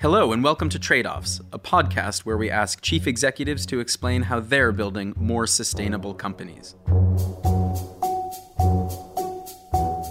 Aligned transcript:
Hello, 0.00 0.32
and 0.32 0.42
welcome 0.42 0.70
to 0.70 0.78
Trade 0.78 1.06
Offs, 1.06 1.42
a 1.52 1.58
podcast 1.58 2.20
where 2.20 2.38
we 2.38 2.48
ask 2.48 2.80
chief 2.80 3.06
executives 3.06 3.66
to 3.66 3.80
explain 3.80 4.22
how 4.22 4.40
they're 4.40 4.72
building 4.72 5.12
more 5.14 5.46
sustainable 5.46 6.14
companies. 6.14 6.74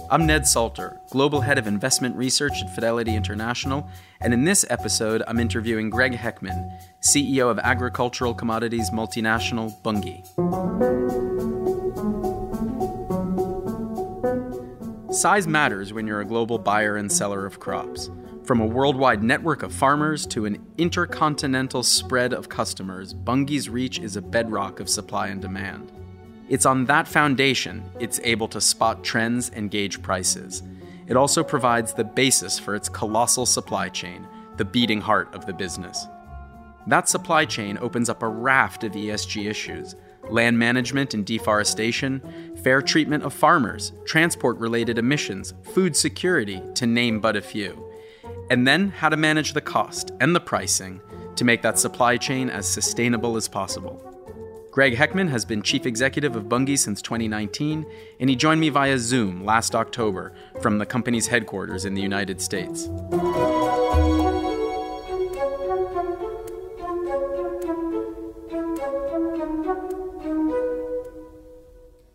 I'm 0.08 0.26
Ned 0.26 0.46
Salter, 0.46 1.00
Global 1.10 1.40
Head 1.40 1.58
of 1.58 1.66
Investment 1.66 2.14
Research 2.14 2.62
at 2.62 2.72
Fidelity 2.72 3.16
International, 3.16 3.90
and 4.20 4.32
in 4.32 4.44
this 4.44 4.64
episode, 4.70 5.24
I'm 5.26 5.40
interviewing 5.40 5.90
Greg 5.90 6.12
Heckman, 6.12 6.70
CEO 7.02 7.50
of 7.50 7.58
agricultural 7.58 8.32
commodities 8.32 8.90
multinational 8.90 9.74
Bunge. 9.82 10.22
Size 15.12 15.48
matters 15.48 15.92
when 15.92 16.06
you're 16.06 16.20
a 16.20 16.24
global 16.24 16.60
buyer 16.60 16.94
and 16.94 17.10
seller 17.10 17.44
of 17.44 17.58
crops. 17.58 18.08
From 18.50 18.60
a 18.60 18.66
worldwide 18.66 19.22
network 19.22 19.62
of 19.62 19.72
farmers 19.72 20.26
to 20.26 20.44
an 20.44 20.58
intercontinental 20.76 21.84
spread 21.84 22.32
of 22.32 22.48
customers, 22.48 23.14
Bunge's 23.14 23.68
reach 23.68 24.00
is 24.00 24.16
a 24.16 24.20
bedrock 24.20 24.80
of 24.80 24.88
supply 24.88 25.28
and 25.28 25.40
demand. 25.40 25.92
It's 26.48 26.66
on 26.66 26.84
that 26.86 27.06
foundation 27.06 27.88
it's 28.00 28.18
able 28.24 28.48
to 28.48 28.60
spot 28.60 29.04
trends 29.04 29.50
and 29.50 29.70
gauge 29.70 30.02
prices. 30.02 30.64
It 31.06 31.16
also 31.16 31.44
provides 31.44 31.92
the 31.92 32.02
basis 32.02 32.58
for 32.58 32.74
its 32.74 32.88
colossal 32.88 33.46
supply 33.46 33.88
chain, 33.88 34.26
the 34.56 34.64
beating 34.64 35.00
heart 35.00 35.32
of 35.32 35.46
the 35.46 35.52
business. 35.52 36.04
That 36.88 37.08
supply 37.08 37.44
chain 37.44 37.78
opens 37.80 38.10
up 38.10 38.20
a 38.20 38.28
raft 38.28 38.82
of 38.82 38.94
ESG 38.94 39.48
issues 39.48 39.94
land 40.28 40.58
management 40.58 41.14
and 41.14 41.24
deforestation, 41.24 42.20
fair 42.64 42.82
treatment 42.82 43.22
of 43.22 43.32
farmers, 43.32 43.92
transport 44.06 44.58
related 44.58 44.98
emissions, 44.98 45.54
food 45.62 45.94
security, 45.94 46.60
to 46.74 46.84
name 46.84 47.20
but 47.20 47.36
a 47.36 47.40
few 47.40 47.89
and 48.50 48.66
then 48.66 48.90
how 48.90 49.08
to 49.08 49.16
manage 49.16 49.52
the 49.52 49.60
cost 49.60 50.10
and 50.20 50.34
the 50.34 50.40
pricing 50.40 51.00
to 51.36 51.44
make 51.44 51.62
that 51.62 51.78
supply 51.78 52.16
chain 52.16 52.50
as 52.50 52.68
sustainable 52.68 53.36
as 53.36 53.48
possible. 53.48 54.06
Greg 54.72 54.94
Heckman 54.94 55.28
has 55.28 55.44
been 55.44 55.62
chief 55.62 55.86
executive 55.86 56.36
of 56.36 56.48
Bunge 56.48 56.78
since 56.78 57.00
2019, 57.00 57.86
and 58.20 58.30
he 58.30 58.36
joined 58.36 58.60
me 58.60 58.68
via 58.68 58.98
Zoom 58.98 59.44
last 59.44 59.74
October 59.74 60.32
from 60.60 60.78
the 60.78 60.86
company's 60.86 61.28
headquarters 61.28 61.84
in 61.84 61.94
the 61.94 62.02
United 62.02 62.40
States. 62.40 62.88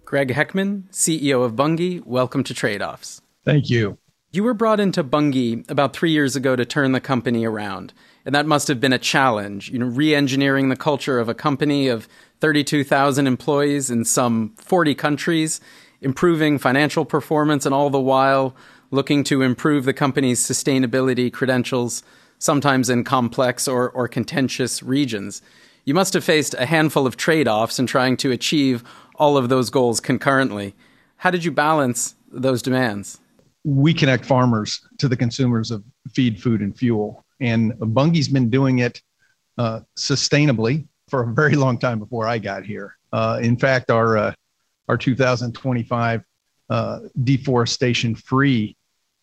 Greg 0.05 0.29
Heckman, 0.29 0.89
CEO 0.91 1.43
of 1.43 1.55
Bunge, 1.55 2.01
welcome 2.05 2.43
to 2.43 2.53
Trade 2.53 2.81
Offs. 2.81 3.21
Thank 3.43 3.69
you. 3.69 3.97
You 4.35 4.43
were 4.43 4.53
brought 4.53 4.81
into 4.81 5.01
Bunge 5.01 5.63
about 5.69 5.95
three 5.95 6.11
years 6.11 6.35
ago 6.35 6.57
to 6.57 6.65
turn 6.65 6.91
the 6.91 6.99
company 6.99 7.45
around, 7.45 7.93
and 8.25 8.35
that 8.35 8.45
must 8.45 8.67
have 8.67 8.81
been 8.81 8.91
a 8.91 8.99
challenge. 8.99 9.69
You 9.69 9.79
know, 9.79 9.85
re-engineering 9.85 10.67
the 10.67 10.75
culture 10.75 11.19
of 11.19 11.29
a 11.29 11.33
company 11.33 11.87
of 11.87 12.09
32,000 12.41 13.27
employees 13.27 13.89
in 13.89 14.03
some 14.03 14.53
40 14.57 14.93
countries, 14.93 15.61
improving 16.01 16.57
financial 16.57 17.05
performance, 17.05 17.65
and 17.65 17.73
all 17.73 17.89
the 17.89 17.97
while 17.97 18.53
looking 18.91 19.23
to 19.23 19.41
improve 19.41 19.85
the 19.85 19.93
company's 19.93 20.41
sustainability 20.41 21.31
credentials, 21.31 22.03
sometimes 22.37 22.89
in 22.89 23.05
complex 23.05 23.69
or, 23.69 23.89
or 23.91 24.09
contentious 24.09 24.83
regions. 24.83 25.41
You 25.85 25.93
must 25.93 26.13
have 26.13 26.25
faced 26.25 26.55
a 26.55 26.65
handful 26.65 27.07
of 27.07 27.15
trade-offs 27.15 27.79
in 27.79 27.87
trying 27.87 28.17
to 28.17 28.31
achieve 28.31 28.83
all 29.15 29.37
of 29.37 29.47
those 29.47 29.69
goals 29.69 30.01
concurrently. 30.01 30.75
How 31.15 31.31
did 31.31 31.45
you 31.45 31.51
balance 31.51 32.15
those 32.29 32.61
demands? 32.61 33.21
We 33.65 33.93
connect 33.93 34.23
farmers 34.23 34.87
to 34.99 35.07
the 35.07 35.17
consumers 35.17 35.71
of 35.71 35.83
feed, 36.13 36.41
food, 36.41 36.61
and 36.61 36.77
fuel. 36.77 37.25
And 37.41 37.73
Bunge's 37.79 38.27
been 38.29 38.49
doing 38.49 38.79
it 38.79 39.01
uh, 39.57 39.81
sustainably 39.97 40.87
for 41.09 41.23
a 41.23 41.33
very 41.33 41.55
long 41.55 41.79
time 41.79 41.97
before 41.97 42.27
I 42.27 42.37
got 42.37 42.63
here. 42.63 42.95
Uh, 43.11 43.39
in 43.41 43.57
fact, 43.57 43.89
our 43.89 44.17
uh, 44.17 44.33
our 44.87 44.97
2025 44.97 46.23
uh, 46.69 46.99
deforestation 47.23 48.13
free 48.13 48.77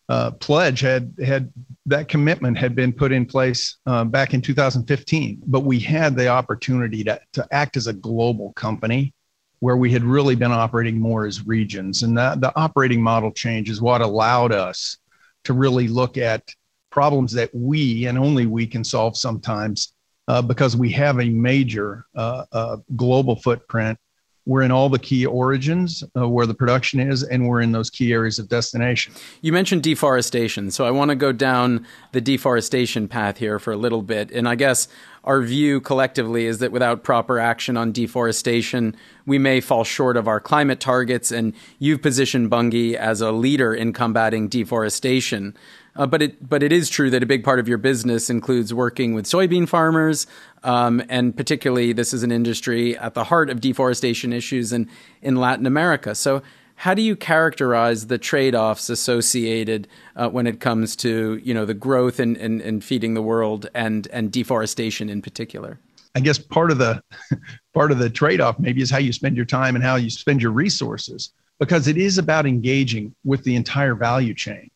uh, 0.09 0.31
pledge 0.31 0.81
had 0.81 1.13
had 1.23 1.51
that 1.85 2.09
commitment 2.09 2.57
had 2.57 2.75
been 2.75 2.91
put 2.91 3.13
in 3.13 3.25
place 3.25 3.77
uh, 3.85 4.03
back 4.03 4.33
in 4.33 4.41
2015. 4.41 5.41
But 5.47 5.61
we 5.61 5.79
had 5.79 6.17
the 6.17 6.27
opportunity 6.27 7.03
to 7.05 7.19
to 7.31 7.47
act 7.51 7.77
as 7.77 7.87
a 7.87 7.93
global 7.93 8.51
company 8.53 9.13
where 9.63 9.77
we 9.77 9.89
had 9.89 10.03
really 10.03 10.35
been 10.35 10.51
operating 10.51 10.99
more 10.99 11.25
as 11.25 11.47
regions. 11.47 12.03
And 12.03 12.17
that, 12.17 12.41
the 12.41 12.51
operating 12.59 13.01
model 13.01 13.31
change 13.31 13.69
is 13.69 13.81
what 13.81 14.01
allowed 14.01 14.51
us 14.51 14.97
to 15.45 15.53
really 15.53 15.87
look 15.87 16.17
at 16.17 16.43
problems 16.89 17.31
that 17.31 17.49
we 17.53 18.05
and 18.07 18.17
only 18.17 18.45
we 18.45 18.67
can 18.67 18.83
solve 18.83 19.15
sometimes 19.15 19.93
uh, 20.27 20.41
because 20.41 20.75
we 20.75 20.91
have 20.91 21.17
a 21.21 21.29
major 21.29 22.05
uh, 22.13 22.43
uh, 22.51 22.77
global 22.97 23.37
footprint 23.37 23.97
we're 24.45 24.61
in 24.61 24.71
all 24.71 24.89
the 24.89 24.99
key 24.99 25.25
origins 25.25 26.03
uh, 26.17 26.27
where 26.27 26.45
the 26.45 26.53
production 26.53 26.99
is, 26.99 27.23
and 27.23 27.47
we're 27.47 27.61
in 27.61 27.71
those 27.71 27.89
key 27.89 28.11
areas 28.11 28.39
of 28.39 28.49
destination. 28.49 29.13
You 29.41 29.53
mentioned 29.53 29.83
deforestation, 29.83 30.69
so 30.71 30.85
I 30.85 30.91
want 30.91 31.09
to 31.09 31.15
go 31.15 31.31
down 31.31 31.87
the 32.11 32.19
deforestation 32.19 33.07
path 33.07 33.37
here 33.37 33.57
for 33.57 33.71
a 33.71 33.77
little 33.77 34.01
bit. 34.01 34.31
And 34.31 34.47
I 34.47 34.55
guess 34.55 34.87
our 35.23 35.41
view 35.41 35.79
collectively 35.79 36.45
is 36.45 36.59
that 36.59 36.71
without 36.71 37.03
proper 37.03 37.39
action 37.39 37.77
on 37.77 37.91
deforestation, 37.91 38.95
we 39.25 39.37
may 39.37 39.61
fall 39.61 39.83
short 39.83 40.17
of 40.17 40.27
our 40.27 40.39
climate 40.39 40.79
targets. 40.79 41.31
And 41.31 41.53
you've 41.79 42.01
positioned 42.01 42.49
Bunge 42.49 42.95
as 42.95 43.21
a 43.21 43.31
leader 43.31 43.73
in 43.73 43.93
combating 43.93 44.49
deforestation. 44.49 45.55
Uh, 45.95 46.07
but 46.07 46.21
it 46.21 46.49
but 46.49 46.63
it 46.63 46.71
is 46.71 46.89
true 46.89 47.09
that 47.11 47.21
a 47.21 47.25
big 47.25 47.43
part 47.43 47.59
of 47.59 47.67
your 47.67 47.77
business 47.77 48.29
includes 48.29 48.73
working 48.73 49.13
with 49.13 49.25
soybean 49.25 49.69
farmers, 49.69 50.25
um, 50.63 51.03
and 51.07 51.37
particularly 51.37 51.93
this 51.93 52.13
is 52.13 52.23
an 52.23 52.31
industry 52.31 52.97
at 52.97 53.13
the 53.13 53.25
heart 53.25 53.49
of 53.49 53.61
deforestation 53.61 54.33
issues 54.33 54.73
in 54.73 54.89
in 55.21 55.35
Latin 55.35 55.65
America. 55.65 56.15
So. 56.15 56.41
How 56.75 56.93
do 56.93 57.01
you 57.01 57.15
characterize 57.15 58.07
the 58.07 58.17
trade-offs 58.17 58.89
associated 58.89 59.87
uh, 60.15 60.29
when 60.29 60.47
it 60.47 60.59
comes 60.59 60.95
to 60.97 61.39
you 61.43 61.53
know 61.53 61.65
the 61.65 61.73
growth 61.73 62.19
and, 62.19 62.35
and, 62.37 62.83
feeding 62.83 63.13
the 63.13 63.21
world 63.21 63.69
and 63.73 64.07
and 64.11 64.31
deforestation 64.31 65.09
in 65.09 65.21
particular? 65.21 65.79
I 66.15 66.19
guess 66.19 66.37
part 66.37 66.71
of 66.71 66.77
the 66.77 67.01
part 67.73 67.91
of 67.91 67.99
the 67.99 68.09
trade-off 68.09 68.59
maybe 68.59 68.81
is 68.81 68.91
how 68.91 68.97
you 68.97 69.13
spend 69.13 69.35
your 69.35 69.45
time 69.45 69.75
and 69.75 69.83
how 69.83 69.95
you 69.95 70.09
spend 70.09 70.41
your 70.41 70.51
resources 70.51 71.31
because 71.59 71.87
it 71.87 71.97
is 71.97 72.17
about 72.17 72.45
engaging 72.45 73.15
with 73.23 73.43
the 73.43 73.55
entire 73.55 73.95
value 73.95 74.33
chain 74.33 74.69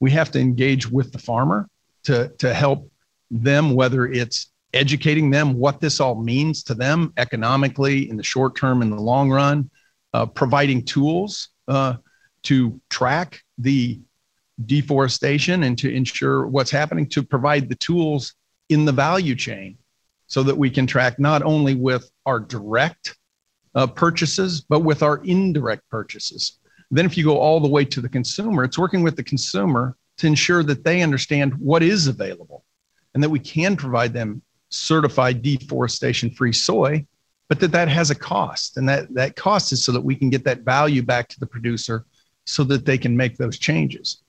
we 0.00 0.10
have 0.10 0.30
to 0.32 0.40
engage 0.40 0.90
with 0.90 1.12
the 1.12 1.18
farmer 1.18 1.68
to, 2.04 2.28
to 2.38 2.52
help 2.52 2.90
them, 3.30 3.74
whether 3.74 4.06
it's 4.06 4.50
educating 4.74 5.30
them 5.30 5.54
what 5.54 5.80
this 5.80 6.00
all 6.00 6.14
means 6.14 6.62
to 6.64 6.74
them 6.74 7.12
economically 7.16 8.10
in 8.10 8.16
the 8.16 8.22
short 8.22 8.56
term 8.56 8.82
and 8.82 8.92
the 8.92 8.96
long 8.96 9.30
run, 9.30 9.70
uh, 10.16 10.24
providing 10.24 10.82
tools 10.82 11.50
uh, 11.68 11.94
to 12.42 12.80
track 12.88 13.42
the 13.58 14.00
deforestation 14.64 15.64
and 15.64 15.76
to 15.76 15.92
ensure 15.92 16.46
what's 16.46 16.70
happening, 16.70 17.06
to 17.06 17.22
provide 17.22 17.68
the 17.68 17.74
tools 17.74 18.32
in 18.70 18.86
the 18.86 18.92
value 18.92 19.34
chain 19.34 19.76
so 20.26 20.42
that 20.42 20.56
we 20.56 20.70
can 20.70 20.86
track 20.86 21.18
not 21.18 21.42
only 21.42 21.74
with 21.74 22.10
our 22.24 22.40
direct 22.40 23.14
uh, 23.74 23.86
purchases, 23.86 24.62
but 24.62 24.80
with 24.80 25.02
our 25.02 25.18
indirect 25.24 25.82
purchases. 25.90 26.60
Then, 26.90 27.04
if 27.04 27.18
you 27.18 27.24
go 27.24 27.38
all 27.38 27.60
the 27.60 27.68
way 27.68 27.84
to 27.84 28.00
the 28.00 28.08
consumer, 28.08 28.64
it's 28.64 28.78
working 28.78 29.02
with 29.02 29.16
the 29.16 29.22
consumer 29.22 29.96
to 30.16 30.26
ensure 30.26 30.62
that 30.62 30.82
they 30.82 31.02
understand 31.02 31.52
what 31.56 31.82
is 31.82 32.06
available 32.06 32.64
and 33.12 33.22
that 33.22 33.28
we 33.28 33.38
can 33.38 33.76
provide 33.76 34.14
them 34.14 34.40
certified 34.70 35.42
deforestation 35.42 36.30
free 36.30 36.54
soy, 36.54 37.06
but 37.48 37.60
that 37.60 37.72
that 37.72 37.88
has 37.88 38.10
a 38.10 38.14
cost. 38.14 38.76
And 38.76 38.88
that, 38.88 39.12
that 39.14 39.36
cost 39.36 39.72
is 39.72 39.84
so 39.84 39.92
that 39.92 40.00
we 40.00 40.16
can 40.16 40.30
get 40.30 40.44
that 40.44 40.60
value 40.60 41.02
back 41.02 41.28
to 41.28 41.40
the 41.40 41.46
producer 41.46 42.04
so 42.44 42.64
that 42.64 42.84
they 42.84 42.98
can 42.98 43.16
make 43.16 43.36
those 43.36 43.58
changes. 43.58 44.22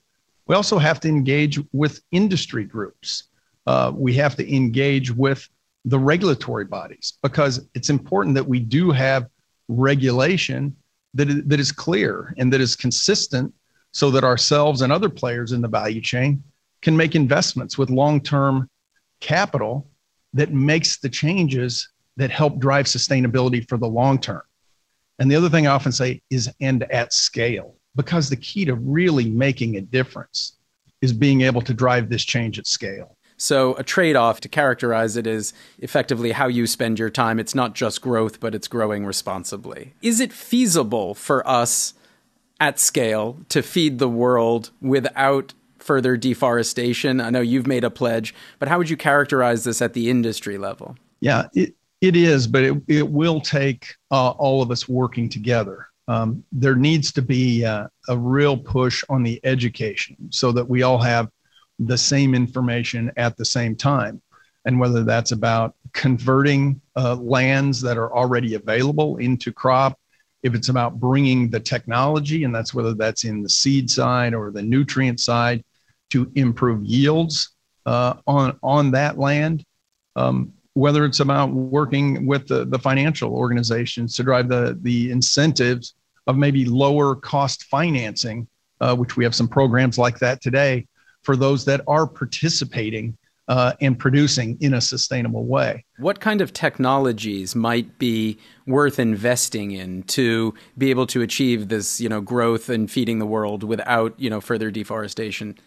We 0.47 0.55
also 0.55 0.77
have 0.77 0.99
to 1.01 1.07
engage 1.07 1.59
with 1.71 2.01
industry 2.11 2.63
groups. 2.63 3.23
Uh, 3.65 3.91
we 3.93 4.13
have 4.13 4.35
to 4.37 4.55
engage 4.55 5.11
with 5.11 5.47
the 5.85 5.99
regulatory 5.99 6.65
bodies 6.65 7.13
because 7.21 7.67
it's 7.73 7.89
important 7.89 8.35
that 8.35 8.47
we 8.47 8.59
do 8.59 8.91
have 8.91 9.27
regulation 9.67 10.75
that 11.13 11.49
that 11.49 11.59
is 11.59 11.71
clear 11.71 12.33
and 12.37 12.51
that 12.51 12.61
is 12.61 12.75
consistent 12.75 13.53
so 13.91 14.11
that 14.11 14.23
ourselves 14.23 14.81
and 14.81 14.91
other 14.91 15.09
players 15.09 15.51
in 15.51 15.61
the 15.61 15.67
value 15.67 16.01
chain 16.01 16.43
can 16.81 16.95
make 16.95 17.15
investments 17.15 17.77
with 17.77 17.89
long-term 17.89 18.69
capital 19.19 19.89
that 20.33 20.51
makes 20.53 20.97
the 20.97 21.09
changes 21.09 21.89
that 22.17 22.31
help 22.31 22.59
drive 22.59 22.85
sustainability 22.85 23.67
for 23.67 23.77
the 23.77 23.87
long 23.87 24.19
term. 24.19 24.41
And 25.19 25.31
the 25.31 25.35
other 25.35 25.49
thing 25.49 25.65
I 25.65 25.71
often 25.71 25.91
say 25.91 26.21
is 26.29 26.51
end 26.59 26.83
at 26.91 27.13
scale 27.13 27.75
because 27.95 28.29
the 28.29 28.35
key 28.35 28.65
to 28.65 28.75
really 28.75 29.29
making 29.29 29.77
a 29.77 29.81
difference 29.81 30.57
is 31.01 31.13
being 31.13 31.41
able 31.41 31.61
to 31.61 31.73
drive 31.73 32.09
this 32.09 32.23
change 32.23 32.59
at 32.59 32.67
scale. 32.67 33.15
So, 33.39 33.75
a 33.75 33.83
trade 33.83 34.15
off 34.15 34.41
to 34.41 34.49
characterize 34.49 35.15
it 35.15 35.27
is 35.27 35.53
effectively 35.77 36.31
how 36.31 36.47
you 36.47 36.65
spend 36.65 36.97
your 36.97 37.11
time. 37.11 37.39
It's 37.39 37.53
not 37.53 37.75
just 37.75 38.01
growth, 38.01 38.39
but 38.39 38.55
it's 38.55 38.67
growing 38.67 39.05
responsibly. 39.05 39.93
Is 40.01 40.19
it 40.19 40.33
feasible 40.33 41.13
for 41.13 41.47
us 41.47 41.93
at 42.59 42.79
scale 42.79 43.37
to 43.49 43.61
feed 43.61 43.99
the 43.99 44.09
world 44.09 44.71
without 44.81 45.53
further 45.77 46.17
deforestation? 46.17 47.21
I 47.21 47.29
know 47.29 47.41
you've 47.41 47.67
made 47.67 47.83
a 47.83 47.91
pledge, 47.91 48.33
but 48.57 48.69
how 48.69 48.79
would 48.79 48.89
you 48.89 48.97
characterize 48.97 49.65
this 49.65 49.83
at 49.83 49.93
the 49.93 50.09
industry 50.09 50.57
level? 50.57 50.95
Yeah, 51.19 51.47
it, 51.53 51.75
it 52.01 52.15
is, 52.15 52.47
but 52.47 52.63
it, 52.63 52.81
it 52.87 53.09
will 53.09 53.41
take 53.41 53.95
uh, 54.11 54.29
all 54.31 54.61
of 54.61 54.71
us 54.71 54.87
working 54.87 55.29
together. 55.29 55.87
Um, 56.07 56.43
there 56.51 56.75
needs 56.75 57.11
to 57.13 57.21
be 57.21 57.65
uh, 57.65 57.87
a 58.07 58.17
real 58.17 58.55
push 58.55 59.03
on 59.09 59.23
the 59.23 59.39
education 59.43 60.15
so 60.29 60.51
that 60.51 60.67
we 60.67 60.83
all 60.83 60.99
have 60.99 61.29
the 61.79 61.97
same 61.97 62.33
information 62.33 63.11
at 63.17 63.35
the 63.35 63.45
same 63.45 63.75
time. 63.75 64.21
And 64.65 64.79
whether 64.79 65.03
that's 65.03 65.31
about 65.31 65.75
converting 65.93 66.81
uh, 66.95 67.15
lands 67.15 67.81
that 67.81 67.97
are 67.97 68.13
already 68.13 68.55
available 68.55 69.17
into 69.17 69.51
crop, 69.51 69.99
if 70.43 70.53
it's 70.53 70.69
about 70.69 70.99
bringing 70.99 71.49
the 71.49 71.59
technology, 71.59 72.43
and 72.43 72.53
that's 72.53 72.73
whether 72.73 72.93
that's 72.93 73.23
in 73.23 73.41
the 73.41 73.49
seed 73.49 73.89
side 73.89 74.33
or 74.33 74.51
the 74.51 74.61
nutrient 74.61 75.19
side 75.19 75.63
to 76.11 76.31
improve 76.35 76.83
yields 76.83 77.49
uh, 77.85 78.15
on, 78.27 78.57
on 78.61 78.91
that 78.91 79.17
land, 79.17 79.65
um, 80.15 80.53
whether 80.77 81.05
it's 81.05 81.21
about 81.21 81.51
working 81.51 82.27
with 82.27 82.47
the, 82.47 82.63
the 82.63 82.77
financial 82.77 83.33
organizations 83.33 84.15
to 84.15 84.21
drive 84.21 84.47
the, 84.47 84.77
the 84.83 85.09
incentives 85.09 85.95
of 86.27 86.37
maybe 86.37 86.65
lower 86.65 87.15
cost 87.15 87.63
financing, 87.63 88.47
uh, 88.79 88.95
which 88.95 89.17
we 89.17 89.23
have 89.23 89.33
some 89.33 89.47
programs 89.47 89.97
like 89.97 90.19
that 90.19 90.39
today 90.39 90.85
for 91.23 91.35
those 91.35 91.65
that 91.65 91.81
are 91.87 92.05
participating 92.05 93.17
uh, 93.47 93.73
and 93.81 93.97
producing 93.97 94.55
in 94.61 94.75
a 94.75 94.81
sustainable 94.81 95.45
way. 95.47 95.83
What 95.97 96.19
kind 96.19 96.41
of 96.41 96.53
technologies 96.53 97.55
might 97.55 97.97
be 97.97 98.37
worth 98.67 98.99
investing 98.99 99.71
in 99.71 100.03
to 100.03 100.53
be 100.77 100.91
able 100.91 101.07
to 101.07 101.23
achieve 101.23 101.69
this, 101.69 101.99
you 101.99 102.07
know, 102.07 102.21
growth 102.21 102.69
and 102.69 102.91
feeding 102.91 103.17
the 103.17 103.25
world 103.25 103.63
without, 103.63 104.13
you 104.19 104.29
know, 104.29 104.41
further 104.41 104.69
deforestation? 104.69 105.57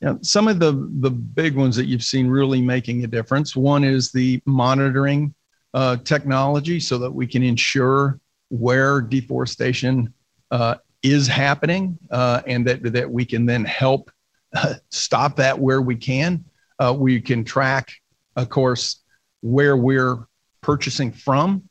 Yeah, 0.00 0.14
some 0.22 0.46
of 0.46 0.60
the 0.60 0.88
the 1.00 1.10
big 1.10 1.56
ones 1.56 1.74
that 1.76 1.86
you've 1.86 2.04
seen 2.04 2.28
really 2.28 2.62
making 2.62 3.02
a 3.02 3.08
difference. 3.08 3.56
One 3.56 3.82
is 3.82 4.12
the 4.12 4.40
monitoring 4.46 5.34
uh, 5.74 5.96
technology, 5.96 6.78
so 6.78 6.98
that 6.98 7.10
we 7.10 7.26
can 7.26 7.42
ensure 7.42 8.20
where 8.48 9.00
deforestation 9.00 10.14
uh, 10.52 10.76
is 11.02 11.26
happening, 11.26 11.98
uh, 12.12 12.42
and 12.46 12.64
that 12.66 12.92
that 12.92 13.10
we 13.10 13.24
can 13.24 13.44
then 13.44 13.64
help 13.64 14.10
uh, 14.54 14.74
stop 14.90 15.34
that 15.36 15.58
where 15.58 15.82
we 15.82 15.96
can. 15.96 16.44
Uh, 16.78 16.94
we 16.96 17.20
can 17.20 17.42
track, 17.42 17.90
of 18.36 18.48
course, 18.48 19.02
where 19.40 19.76
we're 19.76 20.28
purchasing 20.60 21.10
from, 21.10 21.68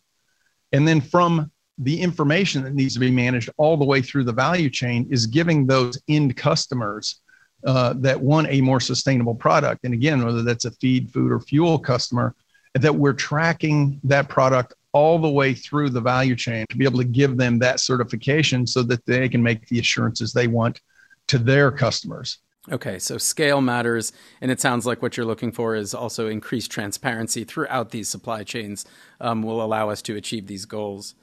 and 0.74 0.86
then 0.86 1.00
from 1.00 1.50
the 1.78 2.02
information 2.02 2.64
that 2.64 2.74
needs 2.74 2.96
to 2.96 3.00
be 3.00 3.12
managed 3.12 3.50
all 3.56 3.78
the 3.78 3.86
way 3.86 4.02
through 4.02 4.26
the 4.26 4.34
value 4.34 4.70
chain 4.70 5.08
is 5.10 5.28
giving 5.28 5.66
those 5.66 6.02
end 6.10 6.36
customers 6.36 7.22
uh, 7.66 7.94
that 7.98 8.20
want 8.20 8.48
a 8.50 8.62
more 8.62 8.80
sustainable 8.80 9.36
product. 9.36 9.84
And 9.84 9.94
again, 9.94 10.24
whether 10.24 10.44
that's 10.44 10.66
a 10.66 10.72
feed, 10.72 11.12
food, 11.12 11.32
or 11.32 11.40
fuel 11.40 11.80
customer, 11.80 12.36
that 12.74 12.96
we're 12.96 13.14
tracking 13.14 14.00
that 14.04 14.30
product 14.30 14.74
all 14.94 15.20
the 15.20 15.30
way 15.30 15.54
through 15.54 15.90
the 15.90 16.02
value 16.02 16.36
chain 16.36 16.66
to 16.70 16.78
be 16.78 16.86
able 16.86 17.00
to 17.00 17.06
give 17.06 17.38
them 17.38 17.60
that 17.60 17.80
certification 17.80 18.66
so 18.66 18.84
that 18.84 19.06
they 19.06 19.28
can 19.30 19.42
make 19.42 19.68
the 19.68 19.80
assurances 19.80 20.34
they 20.34 20.48
want 20.48 20.82
to 21.28 21.38
their 21.38 21.72
customers. 21.72 22.40
Okay, 22.70 23.00
so 23.00 23.18
scale 23.18 23.62
matters, 23.62 24.12
and 24.42 24.52
it 24.52 24.60
sounds 24.60 24.86
like 24.86 25.02
what 25.02 25.16
you're 25.16 25.26
looking 25.26 25.54
for 25.54 25.76
is 25.76 25.94
also 25.94 26.28
increased 26.28 26.70
transparency 26.70 27.46
throughout 27.46 27.92
these 27.92 28.10
supply 28.10 28.44
chains 28.44 28.86
um, 29.22 29.42
will 29.42 29.64
allow 29.64 29.90
us 29.90 30.02
to 30.02 30.18
achieve 30.18 30.48
these 30.48 30.66
goals. 30.66 31.16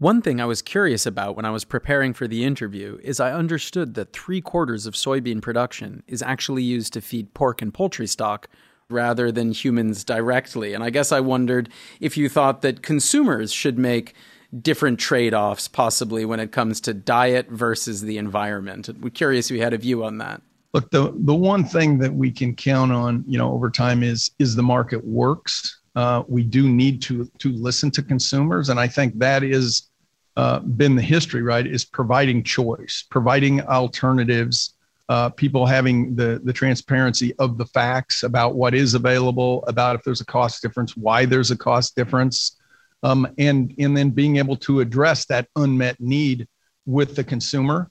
One 0.00 0.22
thing 0.22 0.40
I 0.40 0.44
was 0.44 0.62
curious 0.62 1.06
about 1.06 1.34
when 1.34 1.44
I 1.44 1.50
was 1.50 1.64
preparing 1.64 2.14
for 2.14 2.28
the 2.28 2.44
interview 2.44 3.00
is 3.02 3.18
I 3.18 3.32
understood 3.32 3.94
that 3.94 4.12
three 4.12 4.40
quarters 4.40 4.86
of 4.86 4.94
soybean 4.94 5.42
production 5.42 6.04
is 6.06 6.22
actually 6.22 6.62
used 6.62 6.92
to 6.92 7.00
feed 7.00 7.34
pork 7.34 7.60
and 7.60 7.74
poultry 7.74 8.06
stock 8.06 8.48
rather 8.88 9.32
than 9.32 9.50
humans 9.50 10.04
directly. 10.04 10.72
And 10.72 10.84
I 10.84 10.90
guess 10.90 11.10
I 11.10 11.18
wondered 11.18 11.68
if 11.98 12.16
you 12.16 12.28
thought 12.28 12.62
that 12.62 12.80
consumers 12.80 13.52
should 13.52 13.76
make 13.76 14.14
different 14.62 15.00
trade 15.00 15.34
offs 15.34 15.66
possibly 15.66 16.24
when 16.24 16.38
it 16.38 16.52
comes 16.52 16.80
to 16.82 16.94
diet 16.94 17.50
versus 17.50 18.02
the 18.02 18.18
environment. 18.18 18.88
Curious 19.14 19.50
if 19.50 19.56
you 19.56 19.62
had 19.64 19.74
a 19.74 19.78
view 19.78 20.04
on 20.04 20.18
that. 20.18 20.40
Look, 20.74 20.92
the, 20.92 21.12
the 21.16 21.34
one 21.34 21.64
thing 21.64 21.98
that 21.98 22.14
we 22.14 22.30
can 22.30 22.54
count 22.54 22.92
on, 22.92 23.24
you 23.26 23.36
know, 23.36 23.52
over 23.52 23.68
time 23.68 24.04
is 24.04 24.30
is 24.38 24.54
the 24.54 24.62
market 24.62 25.04
works. 25.04 25.77
Uh, 25.98 26.22
we 26.28 26.44
do 26.44 26.68
need 26.68 27.02
to 27.02 27.28
to 27.38 27.48
listen 27.50 27.90
to 27.90 28.04
consumers, 28.04 28.68
and 28.68 28.78
I 28.78 28.86
think 28.86 29.18
that 29.18 29.42
is 29.42 29.88
uh, 30.36 30.60
been 30.60 30.94
the 30.94 31.02
history, 31.02 31.42
right? 31.42 31.66
Is 31.66 31.84
providing 31.84 32.44
choice, 32.44 33.04
providing 33.10 33.62
alternatives, 33.62 34.74
uh, 35.08 35.30
people 35.30 35.66
having 35.66 36.14
the 36.14 36.40
the 36.44 36.52
transparency 36.52 37.34
of 37.40 37.58
the 37.58 37.66
facts 37.66 38.22
about 38.22 38.54
what 38.54 38.74
is 38.74 38.94
available, 38.94 39.64
about 39.66 39.96
if 39.96 40.04
there's 40.04 40.20
a 40.20 40.24
cost 40.24 40.62
difference, 40.62 40.96
why 40.96 41.26
there's 41.26 41.50
a 41.50 41.56
cost 41.56 41.96
difference, 41.96 42.60
um, 43.02 43.26
and 43.36 43.74
and 43.80 43.96
then 43.96 44.10
being 44.10 44.36
able 44.36 44.56
to 44.68 44.78
address 44.78 45.26
that 45.26 45.48
unmet 45.56 45.98
need 45.98 46.46
with 46.86 47.16
the 47.16 47.24
consumer, 47.24 47.90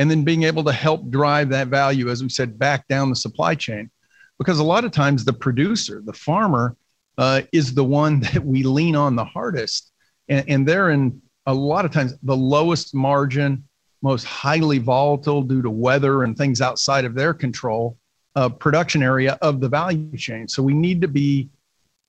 and 0.00 0.10
then 0.10 0.24
being 0.24 0.42
able 0.42 0.64
to 0.64 0.72
help 0.72 1.10
drive 1.10 1.48
that 1.50 1.68
value, 1.68 2.10
as 2.10 2.24
we 2.24 2.28
said, 2.28 2.58
back 2.58 2.88
down 2.88 3.08
the 3.08 3.14
supply 3.14 3.54
chain, 3.54 3.88
because 4.36 4.58
a 4.58 4.64
lot 4.64 4.84
of 4.84 4.90
times 4.90 5.24
the 5.24 5.32
producer, 5.32 6.02
the 6.04 6.12
farmer, 6.12 6.74
uh, 7.18 7.42
is 7.52 7.74
the 7.74 7.84
one 7.84 8.20
that 8.32 8.44
we 8.44 8.62
lean 8.62 8.96
on 8.96 9.16
the 9.16 9.24
hardest, 9.24 9.92
and, 10.28 10.44
and 10.48 10.68
they're 10.68 10.90
in 10.90 11.20
a 11.46 11.54
lot 11.54 11.84
of 11.84 11.92
times 11.92 12.14
the 12.22 12.36
lowest 12.36 12.94
margin, 12.94 13.64
most 14.02 14.24
highly 14.24 14.78
volatile 14.78 15.42
due 15.42 15.62
to 15.62 15.70
weather 15.70 16.24
and 16.24 16.36
things 16.36 16.60
outside 16.60 17.04
of 17.04 17.14
their 17.14 17.32
control 17.32 17.96
uh, 18.36 18.48
production 18.48 19.02
area 19.02 19.38
of 19.42 19.60
the 19.60 19.68
value 19.68 20.16
chain. 20.16 20.46
So 20.46 20.62
we 20.62 20.74
need 20.74 21.00
to 21.00 21.08
be 21.08 21.48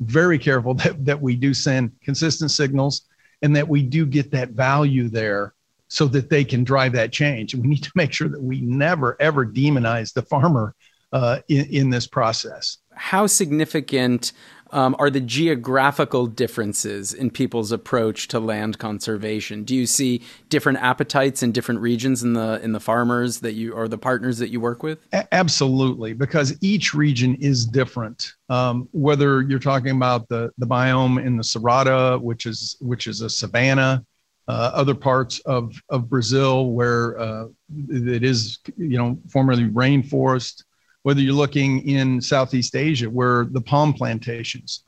very 0.01 0.38
careful 0.38 0.74
that, 0.75 1.04
that 1.06 1.19
we 1.19 1.36
do 1.36 1.54
send 1.54 1.92
consistent 2.04 2.51
signals 2.51 3.04
and 3.42 3.56
that 3.56 3.68
we 3.68 3.81
do 3.83 4.06
get 4.06 4.31
that 4.31 4.50
value 4.50 5.09
there 5.09 5.54
so 5.88 6.06
that 6.07 6.30
they 6.30 6.44
can 6.44 6.63
drive 6.63 6.92
that 6.94 7.13
change. 7.13 7.56
We 7.56 7.68
need 7.68 7.83
to 7.83 7.92
make 7.95 8.12
sure 8.12 8.27
that 8.27 8.42
we 8.42 8.59
never, 8.62 9.15
ever 9.21 9.45
demonize 9.45 10.12
the 10.12 10.21
farmer 10.21 10.75
uh, 11.13 11.39
in, 11.48 11.65
in 11.68 11.89
this 11.89 12.07
process. 12.07 12.80
How 12.94 13.27
significant 13.27 14.33
um, 14.71 14.95
are 14.99 15.09
the 15.09 15.19
geographical 15.19 16.27
differences 16.27 17.13
in 17.13 17.31
people's 17.31 17.71
approach 17.71 18.27
to 18.29 18.39
land 18.39 18.79
conservation? 18.79 19.63
Do 19.63 19.75
you 19.75 19.85
see 19.85 20.21
different 20.49 20.79
appetites 20.79 21.43
in 21.43 21.51
different 21.51 21.81
regions 21.81 22.23
in 22.23 22.33
the 22.33 22.59
in 22.63 22.71
the 22.71 22.79
farmers 22.79 23.39
that 23.41 23.53
you 23.53 23.73
or 23.73 23.87
the 23.87 23.97
partners 23.97 24.37
that 24.39 24.49
you 24.49 24.59
work 24.59 24.83
with? 24.83 24.99
A- 25.13 25.33
absolutely, 25.33 26.13
because 26.13 26.57
each 26.61 26.93
region 26.93 27.35
is 27.35 27.65
different. 27.65 28.33
Um, 28.49 28.87
whether 28.92 29.42
you're 29.42 29.59
talking 29.59 29.95
about 29.95 30.27
the 30.30 30.51
the 30.57 30.68
biome 30.68 31.23
in 31.23 31.37
the 31.37 31.44
Cerrado, 31.44 32.21
which 32.21 32.45
is 32.45 32.77
which 32.80 33.07
is 33.07 33.21
a 33.21 33.30
savanna, 33.30 34.03
uh, 34.47 34.71
other 34.73 34.95
parts 34.95 35.39
of 35.39 35.81
of 35.89 36.09
Brazil 36.09 36.71
where 36.71 37.19
uh, 37.19 37.45
it 37.89 38.23
is 38.23 38.59
you 38.77 38.97
know 38.97 39.18
formerly 39.30 39.65
rainforest 39.65 40.63
whether 41.04 41.21
you're 41.21 41.33
looking 41.33 41.87
in 41.87 42.21
Southeast 42.21 42.75
Asia, 42.75 43.09
where 43.09 43.45
the 43.45 43.61
palm 43.61 43.94
plantations, 43.94 44.83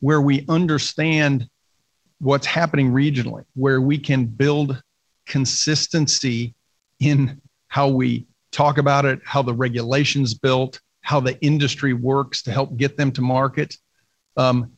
where 0.00 0.20
we 0.20 0.44
understand 0.48 1.48
what's 2.20 2.46
happening 2.46 2.92
regionally, 2.92 3.44
where 3.54 3.80
we 3.80 3.98
can 3.98 4.26
build 4.26 4.82
consistency 5.26 6.54
in 7.00 7.40
how 7.68 7.88
we 7.88 8.26
talk 8.50 8.78
about 8.78 9.04
it, 9.04 9.20
how 9.24 9.42
the 9.42 9.54
regulations 9.54 10.34
built, 10.34 10.80
how 11.00 11.20
the 11.20 11.40
industry 11.40 11.94
works 11.94 12.42
to 12.42 12.52
help 12.52 12.76
get 12.76 12.96
them 12.96 13.10
to 13.12 13.22
market. 13.22 13.76
Um, 14.36 14.72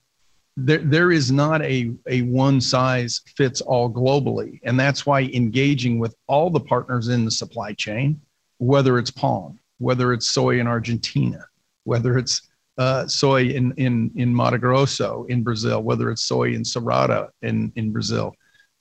there, 0.57 0.79
there 0.79 1.11
is 1.11 1.33
not 1.33 1.61
a, 1.63 1.93
a 2.07 2.23
one 2.23 2.61
size 2.61 3.21
fits 3.37 3.61
all 3.61 3.91
globally. 3.91 4.61
And 4.63 4.79
that's 4.79 5.05
why 5.05 5.23
engaging 5.23 5.99
with 5.99 6.15
all 6.29 6.51
the 6.51 6.61
partners 6.61 7.09
in 7.09 7.25
the 7.25 7.31
supply 7.31 7.73
chain, 7.73 8.21
whether 8.59 8.99
it's 8.99 9.11
palm, 9.11 9.59
whether 9.79 10.13
it's 10.13 10.29
soy 10.29 10.61
in 10.61 10.67
Argentina, 10.67 11.47
whether 11.85 12.19
it's 12.19 12.49
uh, 12.79 13.07
soy 13.07 13.45
in, 13.47 13.73
in, 13.77 14.11
in 14.17 14.35
Mato 14.35 14.59
Grosso 14.59 15.25
in 15.29 15.43
Brazil, 15.43 15.83
whether 15.83 16.11
it's 16.11 16.23
soy 16.23 16.55
in 16.55 16.63
Cerrado 16.63 17.29
in, 17.43 17.73
in 17.77 17.93
Brazil. 17.93 18.35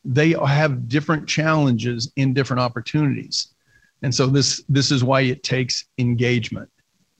They 0.05 0.31
have 0.31 0.87
different 0.87 1.27
challenges 1.27 2.11
and 2.17 2.35
different 2.35 2.61
opportunities. 2.61 3.53
And 4.01 4.13
so 4.13 4.27
this, 4.27 4.63
this 4.67 4.91
is 4.91 5.03
why 5.03 5.21
it 5.21 5.43
takes 5.43 5.85
engagement 5.97 6.69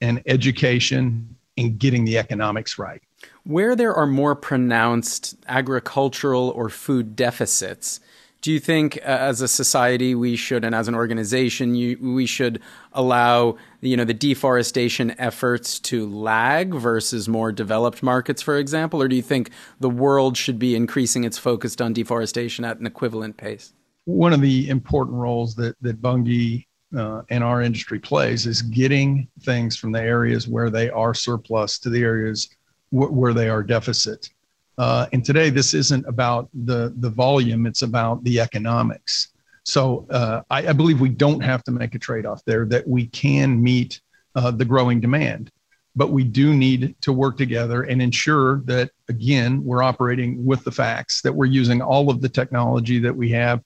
and 0.01 0.21
education 0.25 1.35
and 1.57 1.77
getting 1.77 2.03
the 2.03 2.17
economics 2.17 2.77
right. 2.77 3.01
Where 3.43 3.75
there 3.75 3.93
are 3.93 4.07
more 4.07 4.35
pronounced 4.35 5.35
agricultural 5.47 6.49
or 6.49 6.69
food 6.69 7.15
deficits, 7.15 7.99
do 8.43 8.51
you 8.51 8.59
think 8.59 8.97
uh, 8.97 9.05
as 9.05 9.41
a 9.41 9.47
society 9.47 10.13
we 10.13 10.35
should 10.35 10.63
and 10.63 10.75
as 10.75 10.87
an 10.87 10.93
organization 10.93 11.73
you, 11.73 11.97
we 11.99 12.27
should 12.27 12.61
allow 12.91 13.57
you 13.81 13.97
know 13.97 14.05
the 14.05 14.13
deforestation 14.13 15.15
efforts 15.17 15.79
to 15.79 16.07
lag 16.07 16.75
versus 16.75 17.27
more 17.27 17.51
developed 17.51 18.03
markets 18.03 18.41
for 18.41 18.59
example 18.59 19.01
or 19.01 19.07
do 19.07 19.15
you 19.15 19.23
think 19.23 19.49
the 19.79 19.89
world 19.89 20.37
should 20.37 20.59
be 20.59 20.75
increasing 20.75 21.23
its 21.23 21.39
focus 21.39 21.75
on 21.81 21.93
deforestation 21.93 22.63
at 22.63 22.77
an 22.77 22.85
equivalent 22.85 23.37
pace 23.37 23.73
one 24.05 24.33
of 24.33 24.41
the 24.41 24.69
important 24.69 25.17
roles 25.17 25.55
that 25.55 25.75
that 25.81 26.01
bunge 26.01 26.67
uh, 26.95 27.23
and 27.29 27.43
our 27.43 27.61
industry 27.61 27.97
plays 27.97 28.45
is 28.45 28.61
getting 28.61 29.27
things 29.41 29.75
from 29.75 29.91
the 29.91 30.01
areas 30.01 30.47
where 30.47 30.69
they 30.69 30.89
are 30.91 31.13
surplus 31.13 31.79
to 31.79 31.89
the 31.89 32.03
areas 32.03 32.49
where 32.91 33.33
they 33.33 33.49
are 33.49 33.63
deficit. 33.63 34.29
Uh, 34.77 35.07
and 35.13 35.23
today, 35.23 35.49
this 35.49 35.73
isn't 35.73 36.05
about 36.07 36.49
the 36.53 36.93
the 36.97 37.09
volume; 37.09 37.65
it's 37.65 37.83
about 37.83 38.23
the 38.23 38.39
economics. 38.39 39.29
So 39.65 40.05
uh, 40.09 40.41
I, 40.49 40.67
I, 40.69 40.73
believe 40.73 40.99
we 40.99 41.09
don't 41.09 41.39
have 41.41 41.63
to 41.65 41.71
make 41.71 41.95
a 41.95 41.99
trade 41.99 42.25
off 42.25 42.43
there; 42.45 42.65
that 42.65 42.87
we 42.87 43.07
can 43.07 43.61
meet 43.61 44.01
uh, 44.35 44.51
the 44.51 44.65
growing 44.65 44.99
demand, 44.99 45.51
but 45.95 46.09
we 46.09 46.23
do 46.23 46.53
need 46.53 46.95
to 47.01 47.13
work 47.13 47.37
together 47.37 47.83
and 47.83 48.01
ensure 48.01 48.61
that 48.65 48.89
again 49.09 49.63
we're 49.63 49.83
operating 49.83 50.43
with 50.43 50.63
the 50.63 50.71
facts, 50.71 51.21
that 51.21 51.33
we're 51.33 51.45
using 51.45 51.81
all 51.81 52.09
of 52.09 52.21
the 52.21 52.29
technology 52.29 52.99
that 52.99 53.15
we 53.15 53.29
have 53.29 53.61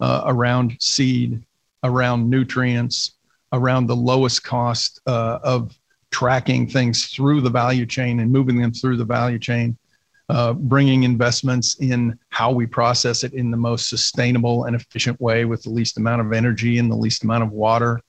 uh, 0.00 0.22
around 0.26 0.76
seed, 0.80 1.44
around 1.82 2.30
nutrients, 2.30 3.14
around 3.52 3.86
the 3.86 3.96
lowest 3.96 4.44
cost 4.44 5.00
uh, 5.06 5.38
of 5.42 5.76
tracking 6.10 6.68
things 6.68 7.06
through 7.06 7.40
the 7.40 7.50
value 7.50 7.86
chain 7.86 8.20
and 8.20 8.30
moving 8.30 8.60
them 8.60 8.72
through 8.72 8.96
the 8.96 9.04
value 9.04 9.38
chain, 9.38 9.76
uh, 10.32 10.54
bringing 10.54 11.02
investments 11.02 11.74
in 11.74 12.18
how 12.30 12.50
we 12.50 12.66
process 12.66 13.22
it 13.22 13.34
in 13.34 13.50
the 13.50 13.56
most 13.56 13.90
sustainable 13.90 14.64
and 14.64 14.74
efficient 14.74 15.20
way 15.20 15.44
with 15.44 15.62
the 15.62 15.68
least 15.68 15.98
amount 15.98 16.22
of 16.22 16.32
energy 16.32 16.78
and 16.78 16.90
the 16.90 16.96
least 16.96 17.22
amount 17.22 17.42
of 17.42 17.52
water, 17.52 18.00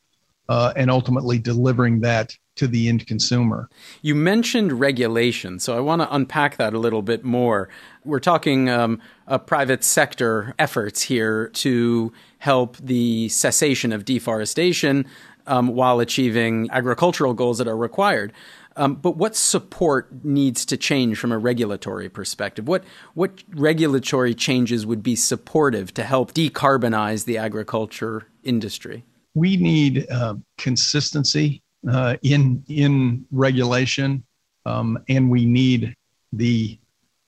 uh, 0.47 0.71
and 0.77 0.89
ultimately 0.89 1.37
delivering 1.37 1.99
that 1.99 2.33
to 2.55 2.65
the 2.65 2.87
end 2.87 3.05
consumer. 3.07 3.69
You 4.01 4.15
mentioned 4.15 4.79
regulation, 4.79 5.59
so 5.59 5.75
I 5.75 5.81
want 5.81 6.01
to 6.01 6.15
unpack 6.15 6.55
that 6.55 6.73
a 6.73 6.79
little 6.79 7.01
bit 7.01 7.25
more. 7.25 7.67
We're 8.05 8.19
talking 8.21 8.69
um, 8.69 9.01
private 9.45 9.83
sector 9.83 10.53
efforts 10.57 11.01
here 11.01 11.49
to 11.49 12.13
help 12.37 12.77
the 12.77 13.27
cessation 13.27 13.91
of 13.91 14.05
deforestation 14.05 15.07
um, 15.47 15.67
while 15.69 15.99
achieving 15.99 16.69
agricultural 16.71 17.33
goals 17.33 17.57
that 17.57 17.67
are 17.67 17.77
required. 17.77 18.31
Um, 18.75 18.95
but 18.95 19.17
what 19.17 19.35
support 19.35 20.23
needs 20.23 20.65
to 20.65 20.77
change 20.77 21.17
from 21.17 21.31
a 21.31 21.37
regulatory 21.37 22.09
perspective? 22.09 22.67
What 22.67 22.83
what 23.13 23.43
regulatory 23.49 24.33
changes 24.33 24.85
would 24.85 25.03
be 25.03 25.15
supportive 25.15 25.93
to 25.95 26.03
help 26.03 26.33
decarbonize 26.33 27.25
the 27.25 27.37
agriculture 27.37 28.27
industry? 28.43 29.03
We 29.35 29.57
need 29.57 30.09
uh, 30.09 30.35
consistency 30.57 31.61
uh, 31.89 32.17
in 32.23 32.63
in 32.67 33.25
regulation, 33.31 34.23
um, 34.65 35.03
and 35.09 35.29
we 35.29 35.45
need 35.45 35.95
the 36.31 36.79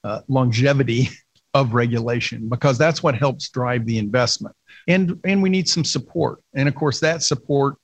uh, 0.03 0.21
longevity 0.27 1.09
of 1.53 1.73
regulation 1.73 2.49
because 2.49 2.77
that's 2.77 3.01
what 3.01 3.15
helps 3.15 3.49
drive 3.49 3.85
the 3.85 3.97
investment. 3.97 4.55
And 4.87 5.19
and 5.23 5.41
we 5.41 5.49
need 5.49 5.67
some 5.69 5.85
support, 5.85 6.41
and 6.53 6.67
of 6.67 6.75
course 6.75 6.99
that 6.99 7.23
support 7.23 7.75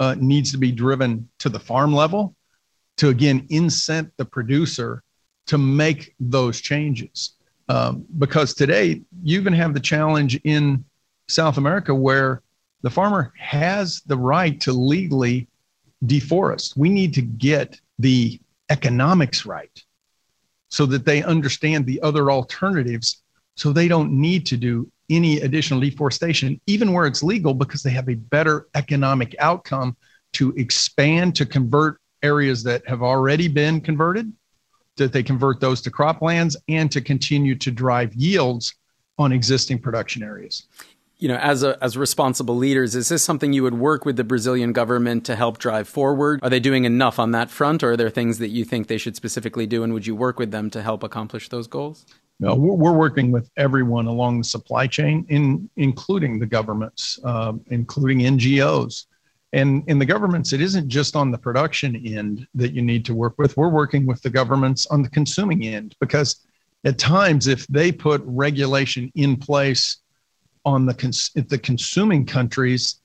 uh, 0.00 0.16
needs 0.18 0.52
to 0.52 0.58
be 0.58 0.72
driven 0.72 1.28
to 1.38 1.48
the 1.48 1.58
farm 1.58 1.92
level 1.92 2.34
to 2.96 3.08
again 3.08 3.46
incent 3.48 4.10
the 4.16 4.24
producer 4.24 5.02
to 5.46 5.58
make 5.58 6.14
those 6.18 6.60
changes. 6.60 7.34
Um, 7.68 8.04
because 8.18 8.54
today 8.54 9.02
you 9.22 9.40
even 9.40 9.52
have 9.52 9.74
the 9.74 9.80
challenge 9.80 10.40
in 10.44 10.84
South 11.28 11.58
America 11.58 11.94
where 11.94 12.42
the 12.82 12.90
farmer 12.90 13.32
has 13.38 14.02
the 14.06 14.16
right 14.16 14.60
to 14.60 14.72
legally 14.72 15.48
deforest. 16.04 16.76
We 16.76 16.88
need 16.88 17.14
to 17.14 17.22
get 17.22 17.80
the 17.98 18.40
economics 18.70 19.46
right 19.46 19.82
so 20.68 20.86
that 20.86 21.04
they 21.04 21.22
understand 21.22 21.86
the 21.86 22.00
other 22.02 22.30
alternatives 22.30 23.22
so 23.56 23.72
they 23.72 23.88
don't 23.88 24.12
need 24.12 24.44
to 24.46 24.56
do 24.56 24.90
any 25.08 25.40
additional 25.40 25.80
deforestation, 25.80 26.60
even 26.66 26.92
where 26.92 27.06
it's 27.06 27.22
legal, 27.22 27.54
because 27.54 27.82
they 27.82 27.90
have 27.90 28.08
a 28.08 28.14
better 28.14 28.68
economic 28.74 29.34
outcome 29.38 29.96
to 30.32 30.52
expand, 30.56 31.34
to 31.36 31.46
convert 31.46 32.00
areas 32.26 32.62
that 32.64 32.86
have 32.86 33.02
already 33.02 33.48
been 33.48 33.80
converted, 33.80 34.32
that 34.96 35.12
they 35.12 35.22
convert 35.22 35.60
those 35.60 35.80
to 35.82 35.90
croplands, 35.90 36.56
and 36.68 36.90
to 36.92 37.00
continue 37.00 37.54
to 37.54 37.70
drive 37.70 38.12
yields 38.14 38.74
on 39.18 39.32
existing 39.32 39.78
production 39.78 40.22
areas 40.22 40.66
you 41.18 41.28
know, 41.28 41.36
as 41.36 41.62
a, 41.62 41.82
as 41.82 41.96
responsible 41.96 42.56
leaders, 42.56 42.94
is 42.94 43.08
this 43.08 43.24
something 43.24 43.52
you 43.52 43.62
would 43.62 43.74
work 43.74 44.04
with 44.04 44.16
the 44.16 44.24
Brazilian 44.24 44.72
government 44.72 45.24
to 45.26 45.36
help 45.36 45.58
drive 45.58 45.88
forward? 45.88 46.40
Are 46.42 46.50
they 46.50 46.60
doing 46.60 46.84
enough 46.84 47.18
on 47.18 47.30
that 47.30 47.50
front, 47.50 47.82
or 47.82 47.92
are 47.92 47.96
there 47.96 48.10
things 48.10 48.38
that 48.38 48.48
you 48.48 48.64
think 48.64 48.88
they 48.88 48.98
should 48.98 49.16
specifically 49.16 49.66
do, 49.66 49.82
and 49.82 49.94
would 49.94 50.06
you 50.06 50.14
work 50.14 50.38
with 50.38 50.50
them 50.50 50.68
to 50.70 50.82
help 50.82 51.02
accomplish 51.02 51.48
those 51.48 51.66
goals? 51.66 52.04
No, 52.38 52.54
we're 52.54 52.92
working 52.92 53.32
with 53.32 53.48
everyone 53.56 54.06
along 54.06 54.38
the 54.38 54.44
supply 54.44 54.86
chain, 54.86 55.24
in 55.30 55.70
including 55.76 56.38
the 56.38 56.44
governments, 56.44 57.18
uh, 57.24 57.54
including 57.68 58.18
NGOs, 58.18 59.06
and 59.56 59.82
in 59.86 59.98
the 59.98 60.04
governments. 60.04 60.52
It 60.52 60.60
isn't 60.60 60.88
just 60.88 61.16
on 61.16 61.30
the 61.30 61.38
production 61.38 61.96
end 62.06 62.46
that 62.54 62.74
you 62.74 62.82
need 62.82 63.06
to 63.06 63.14
work 63.14 63.38
with. 63.38 63.56
We're 63.56 63.70
working 63.70 64.04
with 64.04 64.20
the 64.20 64.28
governments 64.30 64.86
on 64.86 65.02
the 65.02 65.08
consuming 65.08 65.64
end 65.64 65.96
because 65.98 66.46
at 66.84 66.98
times, 66.98 67.46
if 67.46 67.66
they 67.66 67.90
put 67.90 68.22
regulation 68.24 69.10
in 69.14 69.36
place 69.36 69.96
on 70.66 70.84
the 70.84 70.92
cons- 70.92 71.30
the 71.34 71.58
consuming 71.58 72.26
countries 72.26 73.00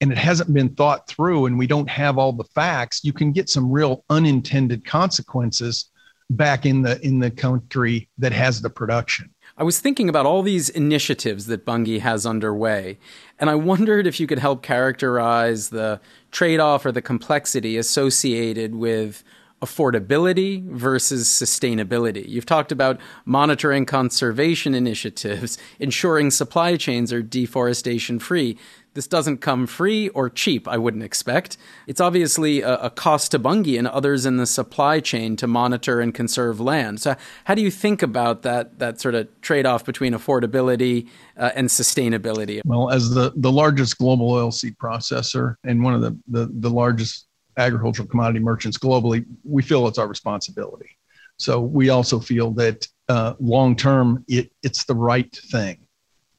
and 0.00 0.12
it 0.12 0.18
hasn't 0.18 0.54
been 0.54 0.74
thought 0.76 1.08
through 1.08 1.46
and 1.46 1.58
we 1.58 1.66
don't 1.66 1.90
have 1.90 2.18
all 2.18 2.32
the 2.32 2.44
facts 2.44 3.02
you 3.02 3.12
can 3.12 3.32
get 3.32 3.48
some 3.48 3.72
real 3.72 4.04
unintended 4.10 4.84
consequences 4.84 5.90
back 6.30 6.66
in 6.66 6.82
the 6.82 7.00
in 7.04 7.18
the 7.18 7.30
country 7.30 8.08
that 8.18 8.32
has 8.32 8.60
the 8.60 8.70
production 8.70 9.34
I 9.58 9.64
was 9.64 9.80
thinking 9.80 10.08
about 10.08 10.24
all 10.24 10.42
these 10.42 10.68
initiatives 10.68 11.46
that 11.46 11.64
Bunge 11.64 11.98
has 11.98 12.24
underway, 12.24 12.96
and 13.40 13.50
I 13.50 13.56
wondered 13.56 14.06
if 14.06 14.20
you 14.20 14.28
could 14.28 14.38
help 14.38 14.62
characterize 14.62 15.70
the 15.70 16.00
trade 16.30 16.60
off 16.60 16.86
or 16.86 16.92
the 16.92 17.02
complexity 17.02 17.76
associated 17.76 18.76
with 18.76 19.24
affordability 19.60 20.64
versus 20.70 21.26
sustainability. 21.26 22.28
You've 22.28 22.46
talked 22.46 22.70
about 22.70 23.00
monitoring 23.24 23.84
conservation 23.84 24.76
initiatives, 24.76 25.58
ensuring 25.80 26.30
supply 26.30 26.76
chains 26.76 27.12
are 27.12 27.22
deforestation 27.22 28.20
free. 28.20 28.56
This 28.94 29.06
doesn't 29.06 29.38
come 29.38 29.66
free 29.66 30.08
or 30.10 30.28
cheap, 30.28 30.66
I 30.66 30.76
wouldn't 30.76 31.02
expect. 31.02 31.56
It's 31.86 32.00
obviously 32.00 32.62
a, 32.62 32.76
a, 32.76 32.90
cost 32.90 33.30
to 33.32 33.38
Bunge 33.38 33.78
and 33.78 33.86
others 33.86 34.26
in 34.26 34.38
the 34.38 34.46
supply 34.46 35.00
chain 35.00 35.36
to 35.36 35.46
monitor 35.46 36.00
and 36.00 36.12
conserve 36.12 36.60
land. 36.60 37.00
So, 37.00 37.14
how 37.44 37.54
do 37.54 37.62
you 37.62 37.70
think 37.70 38.02
about 38.02 38.42
that, 38.42 38.78
that 38.78 39.00
sort 39.00 39.14
of 39.14 39.28
trade 39.40 39.66
off 39.66 39.84
between 39.84 40.14
affordability 40.14 41.08
uh, 41.36 41.50
and 41.54 41.68
sustainability? 41.68 42.60
Well, 42.64 42.90
as 42.90 43.10
the, 43.10 43.32
the 43.36 43.52
largest 43.52 43.98
global 43.98 44.32
oilseed 44.32 44.76
processor 44.76 45.56
and 45.64 45.82
one 45.82 45.94
of 45.94 46.00
the, 46.00 46.18
the, 46.28 46.50
the 46.52 46.70
largest 46.70 47.26
agricultural 47.56 48.08
commodity 48.08 48.40
merchants 48.40 48.78
globally, 48.78 49.26
we 49.44 49.62
feel 49.62 49.86
it's 49.88 49.98
our 49.98 50.08
responsibility. 50.08 50.96
So 51.38 51.60
we 51.60 51.88
also 51.90 52.18
feel 52.18 52.52
that 52.52 52.86
uh, 53.08 53.34
long 53.38 53.76
term, 53.76 54.24
it, 54.28 54.50
it's 54.62 54.84
the 54.84 54.94
right 54.94 55.30
thing. 55.50 55.78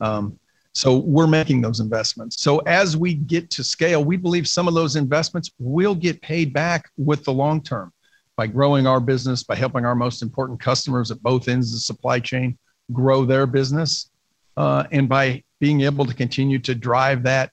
Um, 0.02 0.39
so 0.74 0.98
we're 0.98 1.28
making 1.28 1.62
those 1.62 1.80
investments. 1.80 2.42
So 2.42 2.60
as 2.60 2.96
we 2.96 3.16
get 3.16 3.50
to 3.52 3.64
scale, 3.64 4.04
we 4.04 4.18
believe 4.18 4.48
some 4.48 4.68
of 4.68 4.74
those 4.74 4.96
investments 4.96 5.52
will 5.60 5.96
get 5.96 6.22
paid 6.22 6.54
back 6.54 6.90
with 6.98 7.24
the 7.24 7.34
long 7.34 7.62
term 7.62 7.92
by 8.36 8.48
growing 8.48 8.88
our 8.88 9.00
business, 9.00 9.44
by 9.44 9.56
helping 9.56 9.84
our 9.86 9.96
most 9.96 10.22
important 10.22 10.60
customers 10.60 11.12
at 11.12 11.22
both 11.22 11.48
ends 11.48 11.72
of 11.72 11.78
the 11.78 11.82
supply 11.82 12.20
chain 12.20 12.58
grow 12.94 13.26
their 13.26 13.46
business, 13.46 14.10
uh, 14.58 14.86
and 14.92 15.10
by 15.10 15.44
being 15.60 15.82
able 15.82 16.06
to 16.06 16.14
continue 16.14 16.60
to 16.60 16.74
drive 16.74 17.24
that 17.24 17.52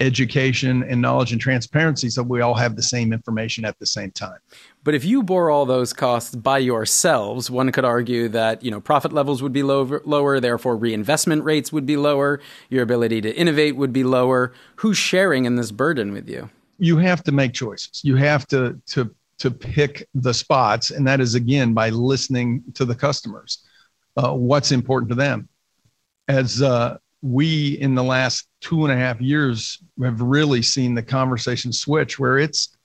education 0.00 0.82
and 0.84 1.00
knowledge 1.00 1.32
and 1.32 1.40
transparency 1.40 2.08
so 2.08 2.22
we 2.22 2.40
all 2.40 2.54
have 2.54 2.74
the 2.74 2.82
same 2.82 3.12
information 3.12 3.64
at 3.64 3.78
the 3.78 3.86
same 3.86 4.10
time. 4.10 4.38
But 4.82 4.94
if 4.94 5.04
you 5.04 5.22
bore 5.22 5.50
all 5.50 5.66
those 5.66 5.92
costs 5.92 6.34
by 6.34 6.58
yourselves, 6.58 7.50
one 7.50 7.70
could 7.70 7.84
argue 7.84 8.28
that, 8.28 8.64
you 8.64 8.70
know, 8.70 8.80
profit 8.80 9.12
levels 9.12 9.42
would 9.42 9.52
be 9.52 9.62
lower, 9.62 10.00
lower, 10.06 10.40
therefore 10.40 10.76
reinvestment 10.76 11.44
rates 11.44 11.70
would 11.70 11.84
be 11.84 11.98
lower, 11.98 12.40
your 12.70 12.82
ability 12.82 13.20
to 13.20 13.36
innovate 13.36 13.76
would 13.76 13.92
be 13.92 14.02
lower. 14.02 14.52
Who's 14.76 14.96
sharing 14.96 15.44
in 15.44 15.56
this 15.56 15.70
burden 15.70 16.12
with 16.12 16.28
you? 16.28 16.48
You 16.78 16.96
have 16.96 17.22
to 17.24 17.32
make 17.32 17.52
choices. 17.52 18.00
You 18.02 18.16
have 18.16 18.46
to 18.48 18.80
to 18.86 19.14
to 19.38 19.50
pick 19.50 20.06
the 20.14 20.34
spots 20.34 20.90
and 20.90 21.06
that 21.06 21.18
is 21.18 21.34
again 21.34 21.72
by 21.72 21.90
listening 21.90 22.62
to 22.74 22.84
the 22.84 22.94
customers. 22.94 23.66
Uh, 24.16 24.32
what's 24.32 24.72
important 24.72 25.08
to 25.10 25.14
them. 25.14 25.48
As 26.28 26.62
uh, 26.62 26.98
we 27.22 27.78
in 27.80 27.94
the 27.94 28.04
last 28.04 28.49
two 28.60 28.84
and 28.84 28.92
a 28.92 28.96
half 28.96 29.20
years 29.20 29.82
have 30.02 30.20
really 30.20 30.62
seen 30.62 30.94
the 30.94 31.02
conversation 31.02 31.72
switch 31.72 32.18
where 32.18 32.38
it's 32.38 32.76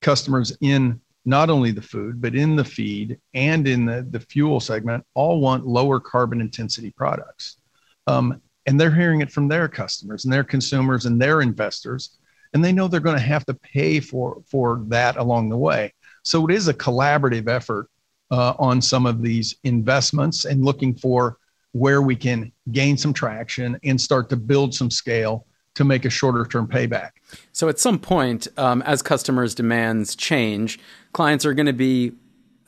customers 0.00 0.56
in 0.60 1.00
not 1.24 1.50
only 1.50 1.70
the 1.70 1.82
food 1.82 2.20
but 2.20 2.34
in 2.34 2.54
the 2.54 2.64
feed 2.64 3.18
and 3.32 3.66
in 3.66 3.84
the, 3.84 4.06
the 4.10 4.20
fuel 4.20 4.60
segment 4.60 5.04
all 5.14 5.40
want 5.40 5.66
lower 5.66 5.98
carbon 5.98 6.40
intensity 6.40 6.90
products. 6.90 7.58
Um, 8.06 8.40
and 8.66 8.80
they're 8.80 8.94
hearing 8.94 9.20
it 9.20 9.30
from 9.30 9.48
their 9.48 9.68
customers 9.68 10.24
and 10.24 10.32
their 10.32 10.44
consumers 10.44 11.06
and 11.06 11.20
their 11.20 11.40
investors 11.40 12.18
and 12.54 12.64
they 12.64 12.72
know 12.72 12.88
they're 12.88 13.00
going 13.00 13.18
to 13.18 13.22
have 13.22 13.44
to 13.46 13.54
pay 13.54 14.00
for 14.00 14.42
for 14.46 14.82
that 14.86 15.16
along 15.16 15.50
the 15.50 15.56
way. 15.56 15.92
So 16.22 16.46
it 16.46 16.54
is 16.54 16.68
a 16.68 16.74
collaborative 16.74 17.48
effort 17.48 17.88
uh, 18.30 18.54
on 18.58 18.80
some 18.80 19.04
of 19.04 19.20
these 19.20 19.56
investments 19.64 20.44
and 20.44 20.64
looking 20.64 20.94
for 20.94 21.36
where 21.74 22.00
we 22.00 22.14
can 22.14 22.52
gain 22.70 22.96
some 22.96 23.12
traction 23.12 23.76
and 23.82 24.00
start 24.00 24.28
to 24.30 24.36
build 24.36 24.72
some 24.72 24.90
scale 24.90 25.44
to 25.74 25.82
make 25.82 26.04
a 26.04 26.10
shorter 26.10 26.46
term 26.46 26.68
payback. 26.68 27.10
So 27.52 27.68
at 27.68 27.80
some 27.80 27.98
point, 27.98 28.46
um, 28.56 28.80
as 28.82 29.02
customers' 29.02 29.56
demands 29.56 30.14
change, 30.14 30.78
clients 31.12 31.44
are 31.44 31.52
going 31.52 31.66
to 31.66 31.72
be 31.72 32.12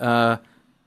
uh, 0.01 0.39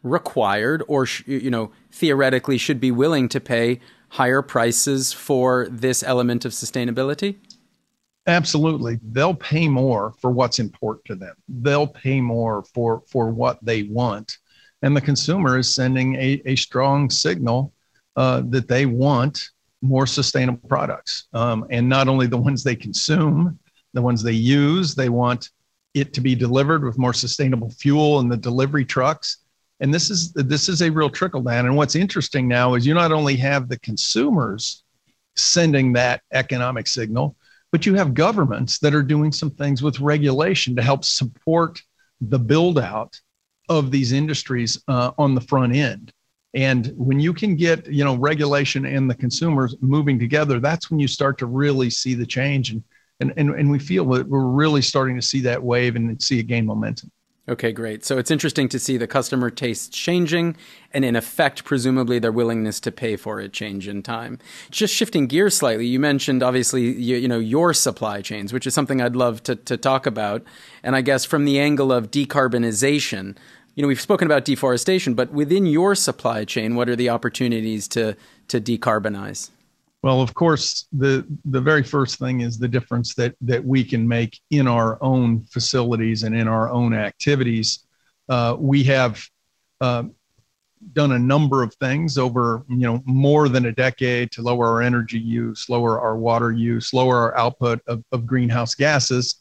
required, 0.03 0.83
or 0.89 1.05
sh- 1.05 1.23
you 1.27 1.49
know, 1.49 1.71
theoretically, 1.93 2.57
should 2.57 2.81
be 2.81 2.91
willing 2.91 3.29
to 3.29 3.39
pay 3.39 3.79
higher 4.09 4.41
prices 4.41 5.13
for 5.13 5.69
this 5.71 6.03
element 6.03 6.43
of 6.43 6.51
sustainability. 6.51 7.37
Absolutely, 8.27 8.99
they'll 9.11 9.33
pay 9.33 9.69
more 9.69 10.13
for 10.19 10.29
what's 10.29 10.59
important 10.59 11.05
to 11.05 11.15
them. 11.15 11.35
They'll 11.47 11.87
pay 11.87 12.19
more 12.19 12.65
for 12.73 13.01
for 13.07 13.29
what 13.29 13.63
they 13.63 13.83
want, 13.83 14.39
and 14.81 14.93
the 14.93 14.99
consumer 14.99 15.57
is 15.57 15.73
sending 15.73 16.15
a, 16.15 16.41
a 16.45 16.57
strong 16.57 17.09
signal 17.09 17.71
uh, 18.19 18.41
that 18.49 18.67
they 18.67 18.85
want 18.85 19.49
more 19.81 20.05
sustainable 20.05 20.67
products. 20.67 21.29
Um, 21.31 21.65
and 21.69 21.87
not 21.87 22.09
only 22.09 22.27
the 22.27 22.37
ones 22.37 22.65
they 22.65 22.75
consume, 22.75 23.57
the 23.93 24.01
ones 24.01 24.21
they 24.21 24.33
use, 24.33 24.93
they 24.93 25.07
want 25.07 25.51
it 25.93 26.13
to 26.15 26.19
be 26.19 26.35
delivered 26.35 26.83
with 26.83 26.97
more 26.97 27.13
sustainable 27.13 27.69
fuel 27.69 28.19
in 28.19 28.27
the 28.27 28.35
delivery 28.35 28.83
trucks. 28.83 29.37
And 29.79 29.93
this 29.93 30.09
is 30.09 30.33
this 30.33 30.67
is 30.67 30.81
a 30.81 30.89
real 30.89 31.09
trickle 31.09 31.41
down. 31.41 31.65
And 31.65 31.77
what's 31.77 31.95
interesting 31.95 32.45
now 32.45 32.73
is 32.73 32.85
you 32.85 32.93
not 32.93 33.13
only 33.13 33.37
have 33.37 33.69
the 33.69 33.79
consumers 33.79 34.83
sending 35.37 35.93
that 35.93 36.21
economic 36.33 36.87
signal, 36.87 37.37
but 37.71 37.85
you 37.85 37.95
have 37.95 38.13
governments 38.13 38.79
that 38.79 38.93
are 38.93 39.01
doing 39.01 39.31
some 39.31 39.49
things 39.49 39.81
with 39.81 40.01
regulation 40.01 40.75
to 40.75 40.81
help 40.81 41.05
support 41.05 41.81
the 42.19 42.39
build 42.39 42.79
out 42.79 43.17
of 43.69 43.91
these 43.91 44.11
industries 44.11 44.83
uh, 44.89 45.11
on 45.17 45.35
the 45.35 45.41
front 45.41 45.73
end. 45.73 46.11
And 46.53 46.93
when 46.97 47.19
you 47.19 47.33
can 47.33 47.55
get, 47.55 47.87
you 47.87 48.03
know, 48.03 48.15
regulation 48.15 48.85
and 48.85 49.09
the 49.09 49.15
consumers 49.15 49.75
moving 49.81 50.17
together, 50.17 50.59
that's 50.59 50.89
when 50.89 50.99
you 50.99 51.07
start 51.07 51.37
to 51.39 51.45
really 51.45 51.89
see 51.89 52.15
the 52.15 52.25
change. 52.25 52.71
And 52.71 52.83
and 53.19 53.33
and, 53.37 53.51
and 53.51 53.69
we 53.69 53.79
feel 53.79 54.05
that 54.09 54.27
we're 54.27 54.47
really 54.47 54.81
starting 54.81 55.15
to 55.15 55.21
see 55.21 55.41
that 55.41 55.61
wave 55.61 55.95
and 55.95 56.21
see 56.21 56.39
it 56.39 56.43
gain 56.43 56.65
momentum. 56.65 57.11
Okay, 57.49 57.71
great. 57.71 58.05
So 58.05 58.19
it's 58.19 58.29
interesting 58.29 58.69
to 58.69 58.77
see 58.77 58.97
the 58.97 59.07
customer 59.07 59.49
tastes 59.49 59.89
changing 59.89 60.55
and, 60.93 61.03
in 61.03 61.15
effect, 61.15 61.63
presumably 61.63 62.19
their 62.19 62.31
willingness 62.31 62.79
to 62.81 62.91
pay 62.91 63.15
for 63.15 63.39
it 63.39 63.53
change 63.53 63.87
in 63.87 64.03
time. 64.03 64.37
Just 64.69 64.93
shifting 64.93 65.25
gears 65.25 65.57
slightly, 65.57 65.87
you 65.87 65.99
mentioned 65.99 66.43
obviously 66.43 66.83
you, 66.83 67.17
you, 67.17 67.27
know 67.27 67.39
your 67.39 67.73
supply 67.73 68.21
chains, 68.21 68.53
which 68.53 68.67
is 68.67 68.75
something 68.75 69.01
I'd 69.01 69.15
love 69.15 69.41
to, 69.43 69.55
to 69.55 69.77
talk 69.77 70.05
about. 70.05 70.43
And 70.83 70.95
I 70.95 71.01
guess 71.01 71.25
from 71.25 71.45
the 71.45 71.59
angle 71.59 71.91
of 71.91 72.11
decarbonization, 72.11 73.35
you 73.79 73.83
know, 73.83 73.87
we've 73.87 74.01
spoken 74.01 74.25
about 74.25 74.43
deforestation, 74.43 75.13
but 75.13 75.31
within 75.31 75.65
your 75.65 75.95
supply 75.95 76.43
chain, 76.43 76.75
what 76.75 76.89
are 76.89 76.97
the 76.97 77.07
opportunities 77.07 77.87
to 77.87 78.13
to 78.49 78.59
decarbonize? 78.59 79.51
Well, 80.03 80.21
of 80.21 80.33
course, 80.33 80.87
the 80.91 81.25
the 81.45 81.61
very 81.61 81.83
first 81.83 82.19
thing 82.19 82.41
is 82.41 82.59
the 82.59 82.67
difference 82.67 83.15
that 83.15 83.35
that 83.39 83.63
we 83.63 83.85
can 83.85 84.05
make 84.05 84.37
in 84.49 84.67
our 84.67 85.01
own 85.01 85.45
facilities 85.45 86.23
and 86.23 86.35
in 86.35 86.45
our 86.45 86.69
own 86.69 86.93
activities. 86.93 87.85
Uh, 88.27 88.57
we 88.59 88.83
have 88.83 89.25
uh, 89.79 90.03
done 90.91 91.13
a 91.13 91.19
number 91.19 91.63
of 91.63 91.73
things 91.75 92.17
over 92.17 92.65
you 92.67 92.85
know 92.85 93.01
more 93.05 93.47
than 93.47 93.67
a 93.67 93.71
decade 93.71 94.29
to 94.33 94.41
lower 94.41 94.67
our 94.67 94.81
energy 94.81 95.19
use, 95.19 95.69
lower 95.69 96.01
our 96.01 96.17
water 96.17 96.51
use, 96.51 96.93
lower 96.93 97.15
our 97.15 97.37
output 97.37 97.79
of, 97.87 98.03
of 98.11 98.25
greenhouse 98.25 98.75
gases, 98.75 99.35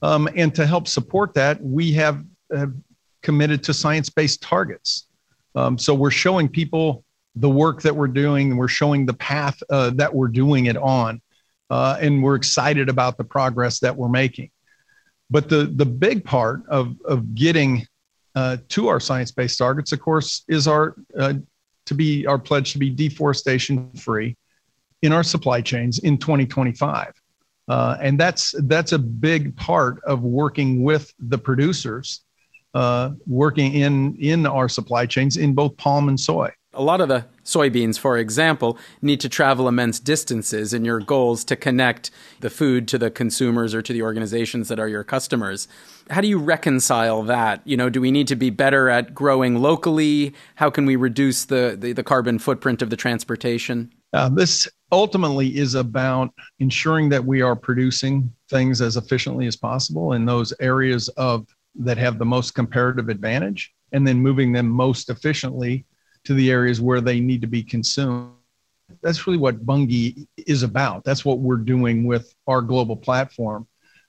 um, 0.00 0.30
and 0.34 0.54
to 0.54 0.64
help 0.64 0.88
support 0.88 1.34
that, 1.34 1.62
we 1.62 1.92
have, 1.92 2.24
have 2.56 2.72
committed 3.22 3.62
to 3.64 3.74
science 3.74 4.08
based 4.08 4.42
targets. 4.42 5.06
Um, 5.54 5.78
so 5.78 5.94
we're 5.94 6.10
showing 6.10 6.48
people 6.48 7.04
the 7.34 7.48
work 7.48 7.82
that 7.82 7.94
we're 7.94 8.08
doing, 8.08 8.50
and 8.50 8.58
we're 8.58 8.68
showing 8.68 9.06
the 9.06 9.14
path 9.14 9.62
uh, 9.70 9.90
that 9.90 10.14
we're 10.14 10.28
doing 10.28 10.66
it 10.66 10.76
on, 10.76 11.20
uh, 11.70 11.96
and 12.00 12.22
we're 12.22 12.34
excited 12.34 12.88
about 12.88 13.16
the 13.16 13.24
progress 13.24 13.80
that 13.80 13.96
we're 13.96 14.08
making. 14.08 14.50
But 15.30 15.48
the, 15.48 15.64
the 15.64 15.86
big 15.86 16.24
part 16.24 16.62
of, 16.68 16.96
of 17.06 17.34
getting 17.34 17.86
uh, 18.34 18.58
to 18.68 18.88
our 18.88 19.00
science 19.00 19.30
based 19.30 19.58
targets, 19.58 19.92
of 19.92 20.00
course, 20.00 20.44
is 20.48 20.68
our 20.68 20.94
uh, 21.18 21.34
to 21.86 21.94
be 21.94 22.26
our 22.26 22.38
pledge 22.38 22.72
to 22.72 22.78
be 22.78 22.90
deforestation 22.90 23.90
free 23.92 24.36
in 25.02 25.12
our 25.12 25.22
supply 25.22 25.60
chains 25.60 25.98
in 25.98 26.16
2025. 26.16 27.12
Uh, 27.68 27.96
and 28.00 28.18
that's 28.18 28.54
that's 28.64 28.92
a 28.92 28.98
big 28.98 29.56
part 29.56 30.02
of 30.04 30.22
working 30.22 30.82
with 30.82 31.12
the 31.18 31.38
producers 31.38 32.24
uh, 32.74 33.10
working 33.26 33.72
in 33.74 34.16
in 34.16 34.46
our 34.46 34.68
supply 34.68 35.06
chains 35.06 35.36
in 35.36 35.54
both 35.54 35.76
palm 35.76 36.08
and 36.08 36.18
soy. 36.18 36.50
A 36.74 36.82
lot 36.82 37.02
of 37.02 37.08
the 37.08 37.26
soybeans, 37.44 37.98
for 37.98 38.16
example, 38.16 38.78
need 39.02 39.20
to 39.20 39.28
travel 39.28 39.68
immense 39.68 40.00
distances 40.00 40.72
in 40.72 40.86
your 40.86 41.00
goals 41.00 41.44
to 41.44 41.56
connect 41.56 42.10
the 42.40 42.48
food 42.48 42.88
to 42.88 42.96
the 42.96 43.10
consumers 43.10 43.74
or 43.74 43.82
to 43.82 43.92
the 43.92 44.00
organizations 44.00 44.68
that 44.68 44.80
are 44.80 44.88
your 44.88 45.04
customers. 45.04 45.68
How 46.08 46.22
do 46.22 46.28
you 46.28 46.38
reconcile 46.38 47.22
that? 47.24 47.60
You 47.66 47.76
know, 47.76 47.90
do 47.90 48.00
we 48.00 48.10
need 48.10 48.26
to 48.28 48.36
be 48.36 48.48
better 48.48 48.88
at 48.88 49.14
growing 49.14 49.60
locally? 49.60 50.32
How 50.54 50.70
can 50.70 50.86
we 50.86 50.96
reduce 50.96 51.44
the, 51.44 51.76
the, 51.78 51.92
the 51.92 52.02
carbon 52.02 52.38
footprint 52.38 52.80
of 52.80 52.88
the 52.88 52.96
transportation? 52.96 53.92
Uh, 54.14 54.30
this 54.30 54.66
ultimately 54.92 55.54
is 55.56 55.74
about 55.74 56.30
ensuring 56.58 57.10
that 57.10 57.24
we 57.24 57.42
are 57.42 57.56
producing 57.56 58.32
things 58.48 58.80
as 58.80 58.96
efficiently 58.96 59.46
as 59.46 59.56
possible 59.56 60.14
in 60.14 60.24
those 60.24 60.54
areas 60.58 61.08
of 61.10 61.46
that 61.76 61.98
have 61.98 62.18
the 62.18 62.24
most 62.24 62.54
comparative 62.54 63.08
advantage 63.08 63.72
and 63.92 64.06
then 64.06 64.18
moving 64.18 64.52
them 64.52 64.68
most 64.68 65.10
efficiently 65.10 65.84
to 66.24 66.34
the 66.34 66.50
areas 66.50 66.80
where 66.80 67.00
they 67.00 67.20
need 67.20 67.40
to 67.40 67.46
be 67.46 67.62
consumed. 67.62 68.32
That's 69.02 69.26
really 69.26 69.38
what 69.38 69.64
Bunge 69.64 70.26
is 70.36 70.62
about. 70.62 71.04
That's 71.04 71.24
what 71.24 71.38
we're 71.38 71.56
doing 71.56 72.04
with 72.04 72.34
our 72.46 72.60
global 72.60 72.96
platform. 72.96 73.66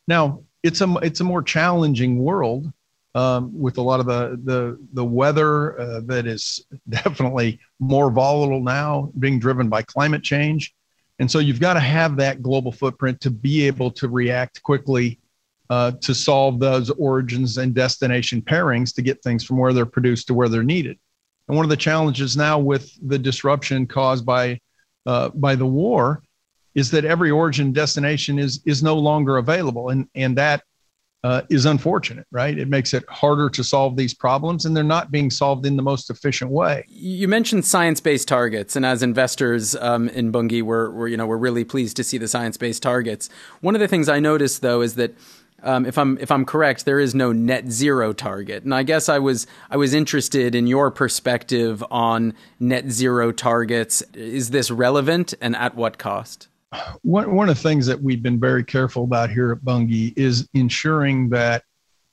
Now, 0.08 0.44
it's 0.62 0.82
a 0.82 0.94
it's 1.02 1.22
a 1.22 1.26
more 1.26 1.42
challenging 1.42 2.20
world 2.20 2.72
um, 3.16 3.58
with 3.58 3.78
a 3.78 3.82
lot 3.82 4.00
of 4.00 4.06
the 4.06 4.40
the 4.44 4.78
the 4.94 5.06
weather 5.06 5.80
uh, 5.80 6.02
that 6.06 6.26
is 6.26 6.66
definitely 6.90 7.60
more 7.80 8.12
volatile 8.12 8.62
now, 8.62 9.12
being 9.20 9.40
driven 9.40 9.70
by 9.70 9.82
climate 9.82 10.24
change, 10.24 10.74
and 11.20 11.30
so 11.30 11.40
you've 11.40 11.60
got 11.60 11.74
to 11.74 11.80
have 11.80 12.18
that 12.18 12.42
global 12.42 12.72
footprint 12.72 13.22
to 13.22 13.32
be 13.32 13.66
able 13.68 13.92
to 13.92 14.08
react 14.08 14.62
quickly 14.64 15.20
uh, 15.74 15.92
to 16.02 16.14
solve 16.14 16.60
those 16.60 16.92
origins 16.92 17.58
and 17.58 17.74
destination 17.74 18.40
pairings 18.44 18.94
to 18.94 19.02
get 19.02 19.24
things 19.24 19.44
from 19.44 19.58
where 19.58 19.74
they're 19.74 19.88
produced 19.88 20.28
to 20.28 20.34
where 20.36 20.48
they're 20.48 20.62
needed. 20.62 21.00
And 21.48 21.58
one 21.58 21.66
of 21.66 21.72
the 21.72 21.84
challenges 21.90 22.38
now 22.38 22.60
with 22.60 22.86
the 23.10 23.18
disruption 23.18 23.88
caused 23.88 24.24
by 24.24 24.60
uh, 25.08 25.30
by 25.30 25.56
the 25.56 25.66
war 25.66 26.22
is 26.76 26.92
that 26.92 27.06
every 27.06 27.32
origin 27.32 27.74
destination 27.74 28.38
is 28.38 28.62
is 28.68 28.84
no 28.84 28.96
longer 29.10 29.38
available, 29.38 29.90
and 29.90 30.08
and 30.14 30.38
that 30.38 30.62
uh, 31.24 31.42
is 31.50 31.66
unfortunate, 31.66 32.28
right? 32.30 32.56
It 32.56 32.68
makes 32.68 32.94
it 32.94 33.04
harder 33.10 33.50
to 33.50 33.64
solve 33.64 33.98
these 33.98 34.14
problems, 34.14 34.66
and 34.66 34.78
they're 34.78 34.84
not 34.84 35.10
being 35.10 35.32
solved 35.32 35.66
in 35.66 35.76
the 35.76 35.82
most 35.82 36.10
efficient 36.12 36.52
way. 36.52 36.86
You 36.88 37.28
mentioned 37.28 37.66
science-based 37.66 38.28
targets, 38.28 38.76
and 38.76 38.86
as 38.86 39.02
investors 39.02 39.76
um, 39.78 40.08
in 40.10 40.32
Bunge, 40.32 40.62
we're, 40.62 40.92
we're 40.92 41.08
you 41.08 41.18
know 41.18 41.26
we're 41.26 41.38
really 41.38 41.64
pleased 41.64 41.96
to 41.98 42.04
see 42.04 42.20
the 42.20 42.28
science-based 42.28 42.84
targets. 42.84 43.28
One 43.62 43.74
of 43.74 43.82
the 43.82 43.88
things 43.88 44.08
I 44.08 44.20
noticed 44.20 44.62
though 44.62 44.82
is 44.82 44.94
that 44.96 45.16
um, 45.64 45.86
if 45.86 45.98
I'm 45.98 46.18
if 46.20 46.32
I'm 46.32 46.46
correct, 46.46 46.86
there 46.86 47.00
is 47.00 47.16
no 47.16 47.32
net 47.32 47.70
zero 47.72 48.14
target, 48.14 48.64
and 48.64 48.74
I 48.74 48.84
guess 48.84 49.10
I 49.10 49.20
was 49.20 49.48
I 49.70 49.78
was 49.78 49.94
interested 49.94 50.56
in 50.56 50.68
your 50.68 50.92
perspective 50.92 51.84
on 51.90 52.34
net 52.60 52.90
zero 52.92 53.32
targets. 53.32 54.02
Is 54.14 54.50
this 54.50 54.70
relevant, 54.70 55.34
and 55.42 55.56
at 55.56 55.76
what 55.76 55.98
cost? 55.98 56.48
One 57.02 57.36
one 57.36 57.50
of 57.50 57.56
the 57.56 57.62
things 57.62 57.86
that 57.88 58.02
we've 58.02 58.24
been 58.24 58.40
very 58.40 58.64
careful 58.64 59.04
about 59.04 59.30
here 59.30 59.52
at 59.52 59.64
Bunge 59.64 60.14
is 60.16 60.48
ensuring 60.54 61.30
that 61.30 61.64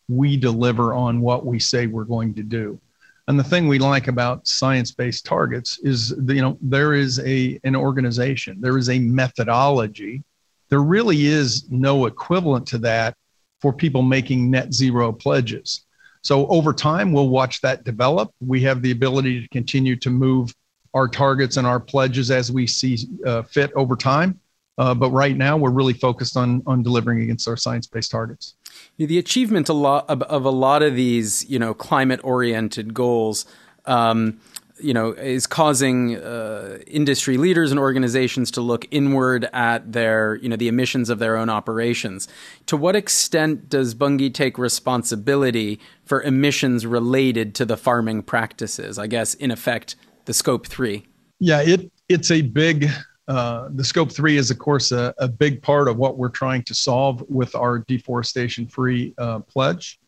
we 0.09 0.37
deliver 0.37 0.95
on 0.95 1.21
what 1.21 1.47
we 1.47 1.59
say 1.59 1.87
we're 1.87 2.05
going 2.05 2.35
to 2.35 2.43
do. 2.43 2.81
And 3.29 3.39
the 3.39 3.45
thing 3.45 3.69
we 3.69 3.79
like 3.79 4.09
about 4.09 4.49
science-based 4.49 5.25
targets 5.25 5.79
is, 5.79 6.13
you 6.27 6.43
know, 6.43 6.59
there 6.61 6.95
is 6.95 7.21
a 7.21 7.61
an 7.65 7.77
organization, 7.77 8.61
there 8.61 8.79
is 8.79 8.91
a 8.91 8.99
methodology. 8.99 10.23
There 10.69 10.83
really 10.83 11.27
is 11.27 11.69
no 11.71 12.07
equivalent 12.07 12.67
to 12.69 12.79
that 12.79 13.17
for 13.61 13.73
people 13.73 14.03
making 14.03 14.51
net 14.51 14.73
zero 14.73 15.13
pledges. 15.13 15.85
So 16.23 16.47
over 16.49 16.73
time, 16.73 17.13
we'll 17.13 17.29
watch 17.29 17.61
that 17.63 17.85
develop. 17.85 18.31
We 18.41 18.61
have 18.63 18.83
the 18.83 18.91
ability 18.91 19.43
to 19.43 19.49
continue 19.49 19.97
to 19.97 20.11
move 20.11 20.55
our 20.93 21.09
targets 21.09 21.57
and 21.57 21.67
our 21.67 21.81
pledges 21.81 22.31
as 22.31 22.51
we 22.53 22.67
see 22.67 22.99
uh, 23.25 23.43
fit 23.43 23.73
over 23.75 23.97
time. 23.97 24.41
Uh, 24.77 24.95
but 24.95 25.11
right 25.11 25.37
now, 25.37 25.57
we're 25.57 25.71
really 25.71 25.93
focused 25.93 26.37
on 26.37 26.63
on 26.67 26.83
delivering 26.83 27.23
against 27.23 27.47
our 27.47 27.57
science-based 27.57 28.11
targets. 28.11 28.55
The 28.97 29.19
achievement 29.19 29.69
a 29.69 29.75
lot 29.75 30.09
of, 30.09 30.23
of 30.23 30.45
a 30.45 30.51
lot 30.51 30.83
of 30.83 30.95
these, 30.95 31.49
you 31.51 31.59
know, 31.59 31.75
climate-oriented 31.75 32.95
goals 32.95 33.45
um, 33.85 34.41
you 34.83 34.95
know, 34.95 35.13
is 35.13 35.47
causing 35.47 36.17
uh, 36.17 36.79
industry 36.87 37.37
leaders 37.37 37.71
and 37.71 37.81
organizations 37.81 38.51
to 38.53 38.61
look 38.61 38.87
inward 38.91 39.49
at 39.53 39.93
their, 39.93 40.37
you 40.37 40.49
know, 40.49 40.57
the 40.57 40.69
emissions 40.69 41.11
of 41.11 41.19
their 41.19 41.37
own 41.37 41.49
operations. 41.49 42.29
To 42.67 42.77
what 42.77 42.97
extent 42.97 43.69
does 43.69 43.95
Bunge 43.95 44.33
take 44.33 44.59
responsibility 44.59 45.81
for 46.05 46.23
emissions 46.23 46.87
related 46.87 47.55
to 47.57 47.65
the 47.65 47.77
farming 47.77 48.23
practices? 48.23 48.99
I 48.99 49.07
guess, 49.07 49.35
in 49.35 49.51
effect, 49.51 49.97
the 50.25 50.35
scope 50.35 50.67
three. 50.67 51.07
Yeah, 51.39 51.63
it 51.63 51.91
it's 52.09 52.31
a 52.31 52.43
big 52.43 52.91
uh, 53.29 53.69
the 53.75 53.85
scope 53.85 54.11
three 54.11 54.37
is, 54.37 54.51
of 54.51 54.59
course, 54.59 54.91
a, 54.91 55.15
a, 55.19 55.29
big 55.29 55.63
part 55.63 55.87
of 55.87 55.97
what 55.97 56.19
we're 56.19 56.29
trying 56.29 56.65
to 56.65 56.75
solve 56.75 57.25
with 57.29 57.55
our 57.55 57.79
deforestation 57.87 58.67
free 58.67 59.15
uh, 59.19 59.39
pledge. 59.39 60.01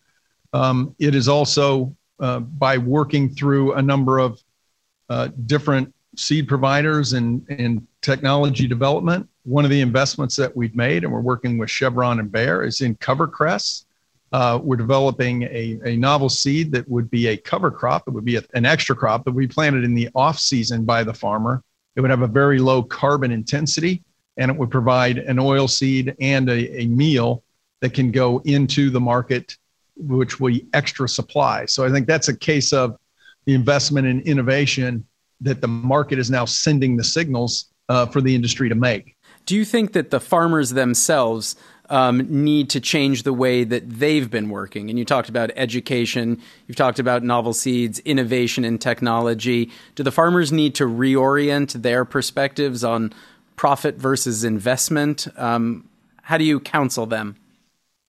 Um, 0.53 0.97
it 0.99 1.15
is 1.15 1.29
also 1.29 1.95
uh, 2.19 2.41
by 2.41 2.79
working 2.79 3.29
through 3.29 3.75
a 3.75 3.83
number 3.83 4.19
of 4.19 4.43
uh, 5.13 5.29
different 5.47 5.93
seed 6.17 6.49
providers 6.49 7.13
and, 7.15 7.47
and 7.49 7.87
technology 8.01 8.67
development. 8.67 9.29
One 9.45 9.65
of 9.65 9.71
the 9.71 9.81
investments 9.81 10.37
that 10.37 10.55
we've 10.57 10.77
made, 10.77 11.05
and 11.05 11.13
we're 11.13 11.21
working 11.21 11.59
with 11.59 11.71
Chevron 11.71 12.21
and 12.21 12.31
Bayer, 12.31 12.63
is 12.63 12.81
in 12.81 12.97
CoverCress. 12.97 13.85
Uh, 14.33 14.59
we're 14.63 14.77
developing 14.77 15.43
a, 15.45 15.79
a 15.85 15.97
novel 15.97 16.29
seed 16.29 16.73
that 16.73 16.89
would 16.89 17.11
be 17.11 17.29
a 17.29 17.37
cover 17.37 17.71
crop. 17.71 18.05
It 18.07 18.13
would 18.13 18.25
be 18.25 18.37
a, 18.37 18.43
an 18.55 18.65
extra 18.65 18.97
crop 18.97 19.25
that 19.25 19.33
we 19.33 19.47
planted 19.47 19.85
in 19.85 19.95
the 19.95 20.09
off 20.15 20.39
season 20.39 20.85
by 20.85 21.05
the 21.05 21.15
farmer 21.15 21.63
it 21.97 22.01
would 22.01 22.11
have 22.11 22.23
a 22.23 22.27
very 22.27 22.59
low 22.59 22.83
carbon 22.83 23.31
intensity 23.31 24.03
and 24.37 24.51
it 24.51 24.57
would 24.57 24.71
provide 24.71 25.19
an 25.19 25.39
oil 25.39 25.69
seed 25.69 26.17
and 26.21 26.49
a, 26.49 26.83
a 26.83 26.87
meal 26.87 27.43
that 27.81 27.93
can 27.93 28.11
go 28.11 28.41
into 28.45 28.91
the 28.91 29.01
market, 29.01 29.57
which 29.97 30.41
be 30.41 30.67
extra 30.73 31.09
supply. 31.09 31.67
So 31.67 31.85
I 31.85 31.91
think 31.91 32.07
that's 32.07 32.29
a 32.29 32.37
case 32.37 32.73
of 32.73 32.97
the 33.45 33.55
investment 33.55 34.07
in 34.07 34.21
innovation 34.21 35.07
that 35.41 35.61
the 35.61 35.69
market 35.69 36.19
is 36.19 36.31
now 36.31 36.45
sending 36.45 36.97
the 36.97 37.05
signals 37.05 37.67
uh, 37.89 38.07
for 38.07 38.21
the 38.21 38.35
industry 38.35 38.69
to 38.69 38.75
make. 38.75 39.17
Do 39.45 39.57
you 39.57 39.65
think 39.65 39.93
that 39.93 40.11
the 40.11 40.21
farmers 40.21 40.71
themselves 40.71 41.57
um, 41.93 42.27
need 42.31 42.71
to 42.71 42.81
change 42.81 43.23
the 43.23 43.35
way 43.35 43.65
that 43.65 43.89
they've 43.89 44.31
been 44.31 44.49
working. 44.49 44.89
And 44.89 44.99
you 44.99 45.05
talked 45.05 45.29
about 45.29 45.51
education, 45.57 46.41
you've 46.67 46.77
talked 46.77 46.99
about 46.99 47.23
novel 47.23 47.53
seeds, 47.53 47.99
innovation 48.01 48.65
and 48.65 48.81
technology. 48.81 49.71
Do 49.95 50.03
the 50.03 50.11
farmers 50.11 50.51
need 50.51 50.75
to 50.77 50.85
reorient 50.85 51.83
their 51.83 52.07
perspectives 52.07 52.83
on 52.83 53.13
profit 53.57 53.97
versus 53.97 54.43
investment? 54.43 55.29
Um, 55.37 55.87
how 56.23 56.39
do 56.39 56.45
you 56.45 56.61
counsel 56.61 57.05
them? 57.05 57.37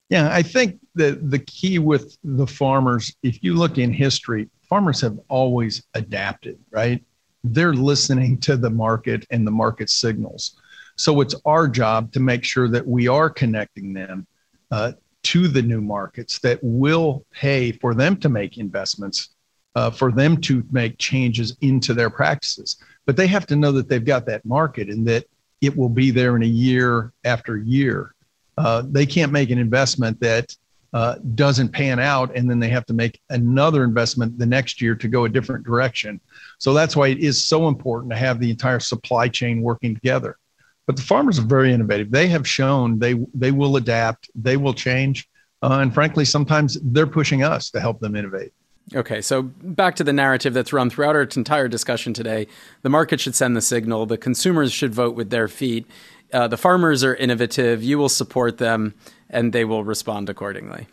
Yeah, 0.10 0.30
I 0.32 0.44
think 0.44 0.80
the 0.96 1.20
the 1.22 1.40
key 1.40 1.80
with 1.80 2.18
the 2.24 2.48
farmers, 2.48 3.14
if 3.22 3.44
you 3.44 3.56
look 3.56 3.78
in 3.78 3.92
history, 3.92 4.50
farmers 4.74 5.02
have 5.02 5.20
always 5.28 5.84
adapted, 5.94 6.58
right? 6.72 7.04
They're 7.44 7.76
listening 7.76 8.40
to 8.40 8.58
the 8.58 8.72
market 8.72 9.24
and 9.30 9.46
the 9.46 9.52
market 9.52 9.88
signals. 9.88 10.60
So 10.96 11.22
it's 11.22 11.36
our 11.46 11.68
job 11.68 12.12
to 12.14 12.20
make 12.20 12.44
sure 12.44 12.68
that 12.70 12.88
we 12.88 13.08
are 13.08 13.30
connecting 13.30 13.94
them 13.94 14.26
uh, 14.72 14.94
to 15.26 15.48
the 15.48 15.62
new 15.62 15.80
markets 15.80 16.40
that 16.40 16.58
will 16.64 17.24
pay 17.30 17.72
for 17.72 17.94
them 17.94 18.18
to 18.18 18.30
make 18.30 18.58
investments, 18.58 19.36
uh, 19.76 19.92
for 19.92 20.12
them 20.12 20.42
to 20.42 20.64
make 20.72 20.98
changes 20.98 21.56
into 21.62 21.94
their 21.94 22.10
practices. 22.10 22.78
But 23.06 23.16
they 23.16 23.28
have 23.28 23.46
to 23.52 23.56
know 23.56 23.72
that 23.74 23.88
they've 23.88 24.04
got 24.04 24.26
that 24.26 24.44
market 24.44 24.90
and 24.90 25.08
that 25.08 25.26
it 25.62 25.78
will 25.78 25.94
be 26.04 26.10
there 26.10 26.36
in 26.36 26.42
a 26.42 26.56
year 26.68 27.14
after 27.26 27.58
year. 27.58 28.16
Uh, 28.58 28.82
they 28.90 29.06
can't 29.06 29.32
make 29.32 29.52
an 29.52 29.60
investment 29.60 30.20
that 30.22 30.58
uh, 30.94 31.16
doesn't 31.36 31.70
pan 31.70 32.00
out 32.00 32.36
and 32.36 32.50
then 32.50 32.60
they 32.60 32.70
have 32.70 32.86
to 32.86 32.94
make 32.94 33.20
another 33.30 33.84
investment 33.84 34.38
the 34.38 34.46
next 34.46 34.82
year 34.82 34.96
to 34.96 35.08
go 35.08 35.26
a 35.26 35.30
different 35.30 35.66
direction. 35.66 36.22
So 36.60 36.74
that's 36.74 36.96
why 36.96 37.08
it 37.08 37.20
is 37.20 37.44
so 37.44 37.68
important 37.68 38.12
to 38.12 38.18
have 38.18 38.40
the 38.40 38.52
entire 38.52 38.80
supply 38.80 39.28
chain 39.28 39.62
working 39.62 39.96
together. 39.96 40.38
But 40.86 40.96
the 40.96 41.02
farmers 41.02 41.40
are 41.40 41.44
very 41.44 41.74
innovative. 41.74 42.12
They 42.12 42.28
have 42.28 42.48
shown 42.48 43.00
they 43.00 43.16
they 43.34 43.52
will 43.52 43.78
adapt, 43.78 44.30
they 44.36 44.58
will 44.58 44.74
change, 44.74 45.30
uh, 45.62 45.80
and 45.82 45.94
frankly, 45.94 46.26
sometimes 46.26 46.78
they're 46.84 47.08
pushing 47.08 47.42
us 47.42 47.72
to 47.72 47.80
help 47.80 48.02
them 48.02 48.18
innovate. 48.18 48.52
Okay, 48.94 49.22
so 49.22 49.44
back 49.44 49.96
to 49.96 50.04
the 50.04 50.12
narrative 50.12 50.54
that's 50.54 50.74
run 50.74 50.90
throughout 50.90 51.16
our 51.16 51.22
entire 51.22 51.70
discussion 51.70 52.14
today. 52.14 52.48
The 52.82 52.90
market 52.90 53.22
should 53.22 53.34
send 53.34 53.56
the 53.56 53.62
signal. 53.62 54.06
The 54.06 54.18
consumers 54.18 54.74
should 54.74 54.94
vote 54.94 55.16
with 55.16 55.30
their 55.30 55.48
feet. 55.48 55.88
Uh, 56.34 56.48
the 56.48 56.58
farmers 56.58 57.04
are 57.04 57.16
innovative. 57.16 57.82
You 57.82 57.98
will 57.98 58.10
support 58.10 58.58
them, 58.58 58.94
and 59.34 59.52
they 59.52 59.66
will 59.66 59.84
respond 59.84 60.30
accordingly. 60.30 60.88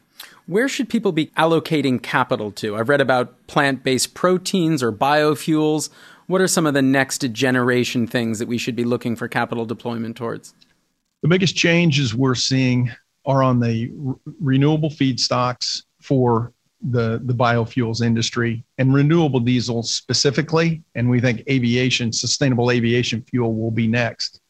Where 0.46 0.68
should 0.68 0.88
people 0.88 1.12
be 1.12 1.26
allocating 1.37 2.03
capital 2.03 2.50
to? 2.53 2.76
I've 2.76 2.88
read 2.88 3.00
about 3.00 3.46
plant 3.46 3.85
based 3.85 4.14
proteins 4.14 4.83
or 4.83 4.92
biofuels. 4.92 5.90
What 6.26 6.40
are 6.40 6.48
some 6.48 6.66
of 6.66 6.74
the 6.74 6.83
next 6.83 7.20
generation 7.33 8.07
things 8.07 8.38
that 8.38 8.48
we 8.48 8.59
should 8.59 8.76
be 8.76 8.85
looking 8.85 9.16
for 9.16 9.29
capital 9.29 9.64
deployment 9.64 10.16
towards? 10.16 10.55
The 11.22 11.29
biggest 11.29 11.55
changes 11.55 12.14
we're 12.14 12.35
seeing 12.35 12.90
are 13.26 13.42
on 13.42 13.61
the 13.61 13.90
re- 13.94 14.14
renewable 14.40 14.90
feedstocks 14.90 15.83
for 16.00 16.53
the, 16.83 17.20
the 17.24 17.35
biofuels 17.35 18.00
industry 18.03 18.64
and 18.79 18.94
renewable 18.94 19.40
diesel 19.40 19.83
specifically. 19.83 20.83
And 20.94 21.11
we 21.11 21.20
think 21.20 21.42
aviation, 21.48 22.12
sustainable 22.12 22.70
aviation 22.70 23.22
fuel 23.22 23.55
will 23.55 23.70
be 23.70 23.87
next. 23.87 24.40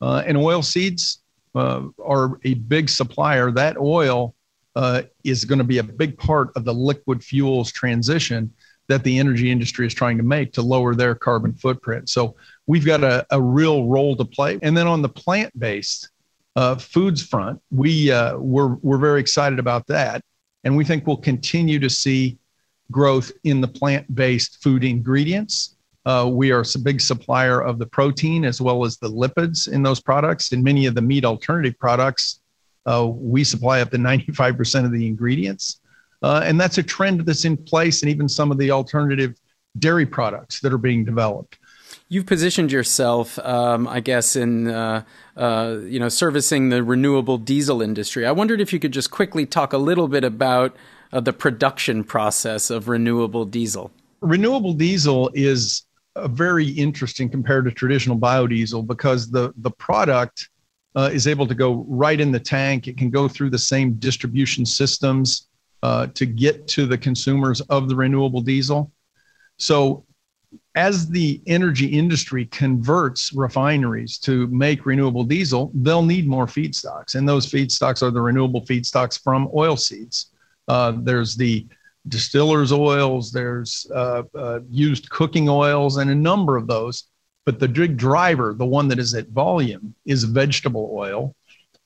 Uh, 0.00 0.22
and 0.26 0.36
oil 0.36 0.62
seeds 0.62 1.22
are 1.54 2.38
a 2.44 2.54
big 2.54 2.88
supplier. 2.88 3.50
That 3.50 3.76
oil 3.76 4.34
uh, 4.76 5.02
is 5.22 5.44
going 5.44 5.58
to 5.58 5.64
be 5.64 5.78
a 5.78 5.82
big 5.82 6.18
part 6.18 6.50
of 6.56 6.64
the 6.64 6.74
liquid 6.74 7.22
fuels 7.22 7.70
transition 7.70 8.52
that 8.88 9.02
the 9.04 9.18
energy 9.18 9.50
industry 9.50 9.86
is 9.86 9.94
trying 9.94 10.18
to 10.18 10.22
make 10.22 10.52
to 10.52 10.62
lower 10.62 10.94
their 10.94 11.14
carbon 11.14 11.54
footprint. 11.54 12.08
So 12.08 12.36
we've 12.66 12.84
got 12.84 13.02
a, 13.02 13.26
a 13.30 13.40
real 13.40 13.86
role 13.86 14.14
to 14.16 14.24
play. 14.24 14.58
And 14.62 14.76
then 14.76 14.86
on 14.86 15.00
the 15.00 15.08
plant 15.08 15.58
based 15.58 16.10
uh, 16.56 16.76
foods 16.76 17.22
front, 17.22 17.60
we, 17.70 18.10
uh, 18.10 18.36
we're, 18.36 18.74
we're 18.82 18.98
very 18.98 19.20
excited 19.20 19.58
about 19.58 19.86
that. 19.86 20.22
And 20.64 20.76
we 20.76 20.84
think 20.84 21.06
we'll 21.06 21.16
continue 21.16 21.78
to 21.78 21.90
see 21.90 22.38
growth 22.90 23.32
in 23.44 23.60
the 23.60 23.68
plant 23.68 24.14
based 24.14 24.62
food 24.62 24.84
ingredients. 24.84 25.73
Uh, 26.06 26.28
we 26.30 26.50
are 26.50 26.60
a 26.60 26.78
big 26.78 27.00
supplier 27.00 27.60
of 27.60 27.78
the 27.78 27.86
protein 27.86 28.44
as 28.44 28.60
well 28.60 28.84
as 28.84 28.98
the 28.98 29.08
lipids 29.08 29.70
in 29.70 29.82
those 29.82 30.00
products. 30.00 30.52
In 30.52 30.62
many 30.62 30.86
of 30.86 30.94
the 30.94 31.02
meat 31.02 31.24
alternative 31.24 31.78
products, 31.78 32.40
uh, 32.86 33.06
we 33.06 33.42
supply 33.44 33.80
up 33.80 33.90
to 33.90 33.96
95% 33.96 34.84
of 34.84 34.92
the 34.92 35.06
ingredients. 35.06 35.80
Uh, 36.22 36.42
and 36.44 36.60
that's 36.60 36.78
a 36.78 36.82
trend 36.82 37.20
that's 37.20 37.44
in 37.44 37.56
place 37.56 38.02
and 38.02 38.10
even 38.10 38.28
some 38.28 38.50
of 38.50 38.58
the 38.58 38.70
alternative 38.70 39.34
dairy 39.78 40.06
products 40.06 40.60
that 40.60 40.72
are 40.72 40.78
being 40.78 41.04
developed. 41.04 41.58
You've 42.08 42.26
positioned 42.26 42.70
yourself, 42.70 43.38
um, 43.38 43.88
I 43.88 44.00
guess, 44.00 44.36
in 44.36 44.68
uh, 44.68 45.04
uh, 45.36 45.78
you 45.84 45.98
know 45.98 46.08
servicing 46.08 46.68
the 46.68 46.82
renewable 46.82 47.38
diesel 47.38 47.80
industry. 47.80 48.26
I 48.26 48.32
wondered 48.32 48.60
if 48.60 48.72
you 48.72 48.78
could 48.78 48.92
just 48.92 49.10
quickly 49.10 49.46
talk 49.46 49.72
a 49.72 49.78
little 49.78 50.06
bit 50.06 50.22
about 50.22 50.76
uh, 51.12 51.20
the 51.20 51.32
production 51.32 52.04
process 52.04 52.70
of 52.70 52.88
renewable 52.88 53.44
diesel. 53.44 53.90
Renewable 54.20 54.74
diesel 54.74 55.30
is 55.34 55.84
very 56.28 56.68
interesting 56.68 57.28
compared 57.28 57.64
to 57.64 57.70
traditional 57.70 58.18
biodiesel 58.18 58.86
because 58.86 59.30
the 59.30 59.52
the 59.58 59.70
product 59.70 60.48
uh, 60.96 61.10
is 61.12 61.26
able 61.26 61.46
to 61.46 61.54
go 61.54 61.84
right 61.88 62.20
in 62.20 62.30
the 62.30 62.40
tank. 62.40 62.86
It 62.86 62.96
can 62.96 63.10
go 63.10 63.28
through 63.28 63.50
the 63.50 63.58
same 63.58 63.94
distribution 63.94 64.64
systems 64.64 65.48
uh, 65.82 66.06
to 66.14 66.24
get 66.26 66.66
to 66.68 66.86
the 66.86 66.96
consumers 66.96 67.60
of 67.62 67.88
the 67.88 67.96
renewable 67.96 68.40
diesel. 68.40 68.92
So, 69.58 70.04
as 70.76 71.08
the 71.08 71.40
energy 71.46 71.86
industry 71.86 72.46
converts 72.46 73.32
refineries 73.32 74.18
to 74.18 74.46
make 74.48 74.86
renewable 74.86 75.24
diesel, 75.24 75.72
they'll 75.74 76.02
need 76.02 76.28
more 76.28 76.46
feedstocks. 76.46 77.16
And 77.16 77.28
those 77.28 77.46
feedstocks 77.46 78.02
are 78.02 78.10
the 78.10 78.20
renewable 78.20 78.64
feedstocks 78.64 79.20
from 79.20 79.50
oil 79.54 79.76
seeds. 79.76 80.32
Uh, 80.68 80.94
there's 81.02 81.36
the 81.36 81.66
distillers' 82.08 82.72
oils, 82.72 83.32
there's 83.32 83.86
uh, 83.94 84.22
uh 84.34 84.60
used 84.68 85.10
cooking 85.10 85.48
oils, 85.48 85.96
and 85.96 86.10
a 86.10 86.14
number 86.14 86.56
of 86.56 86.66
those. 86.66 87.04
But 87.46 87.60
the 87.60 87.68
big 87.68 87.96
driver, 87.96 88.54
the 88.54 88.64
one 88.64 88.88
that 88.88 88.98
is 88.98 89.14
at 89.14 89.28
volume, 89.28 89.94
is 90.06 90.24
vegetable 90.24 90.90
oil 90.94 91.34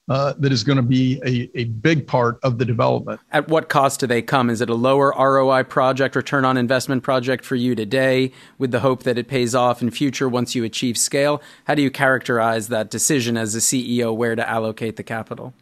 uh, 0.09 0.35
that 0.39 0.53
is 0.53 0.65
going 0.65 0.77
to 0.77 0.83
be 0.83 1.21
a, 1.25 1.51
a 1.59 1.65
big 1.65 2.07
part 2.07 2.39
of 2.43 2.59
the 2.59 2.65
development. 2.65 3.21
At 3.31 3.49
what 3.49 3.69
cost 3.69 4.01
do 4.01 4.07
they 4.07 4.23
come? 4.23 4.51
Is 4.51 4.61
it 4.61 4.71
a 4.71 4.75
lower 4.75 5.13
ROI 5.19 5.65
project, 5.65 6.17
return 6.17 6.45
on 6.45 6.57
investment 6.57 7.03
project 7.03 7.45
for 7.45 7.57
you 7.57 7.75
today, 7.75 8.33
with 8.57 8.71
the 8.71 8.81
hope 8.81 9.03
that 9.03 9.19
it 9.19 9.29
pays 9.29 9.55
off 9.55 9.83
in 9.83 9.91
future 9.91 10.29
once 10.29 10.55
you 10.55 10.65
achieve 10.65 10.97
scale? 10.97 11.43
How 11.65 11.75
do 11.75 11.83
you 11.83 11.91
characterize 11.91 12.69
that 12.69 12.91
decision 12.91 13.37
as 13.37 13.55
a 13.55 13.59
CEO 13.59 14.17
where 14.17 14.35
to 14.35 14.49
allocate 14.49 14.97
the 14.97 15.03
capital? 15.03 15.53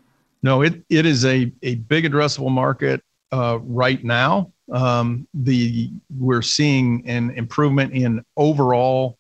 No, 0.42 0.62
it, 0.62 0.84
it 0.88 1.06
is 1.06 1.24
a, 1.24 1.52
a 1.62 1.76
big 1.76 2.04
addressable 2.04 2.50
market 2.50 3.02
uh, 3.32 3.58
right 3.62 4.02
now. 4.02 4.52
Um, 4.72 5.28
the 5.32 5.92
we're 6.18 6.42
seeing 6.42 7.06
an 7.06 7.30
improvement 7.30 7.92
in 7.92 8.24
overall 8.36 9.18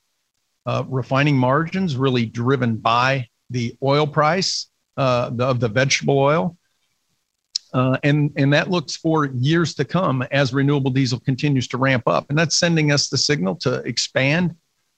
uh, 0.66 0.84
refining 0.88 1.36
margins, 1.36 1.96
really 1.96 2.26
driven 2.26 2.76
by 2.76 3.28
the 3.50 3.76
oil 3.82 4.06
price 4.06 4.68
uh, 4.96 5.30
of 5.38 5.60
the 5.60 5.68
vegetable 5.68 6.18
oil. 6.18 6.56
Uh, 7.72 7.98
and, 8.02 8.32
and 8.36 8.52
that 8.52 8.70
looks 8.70 8.96
for 8.96 9.26
years 9.26 9.74
to 9.74 9.84
come 9.84 10.22
as 10.30 10.54
renewable 10.54 10.90
diesel 10.90 11.20
continues 11.20 11.68
to 11.68 11.76
ramp 11.76 12.04
up. 12.06 12.26
And 12.30 12.38
that's 12.38 12.56
sending 12.56 12.90
us 12.90 13.08
the 13.08 13.18
signal 13.18 13.54
to 13.56 13.74
expand 13.80 14.56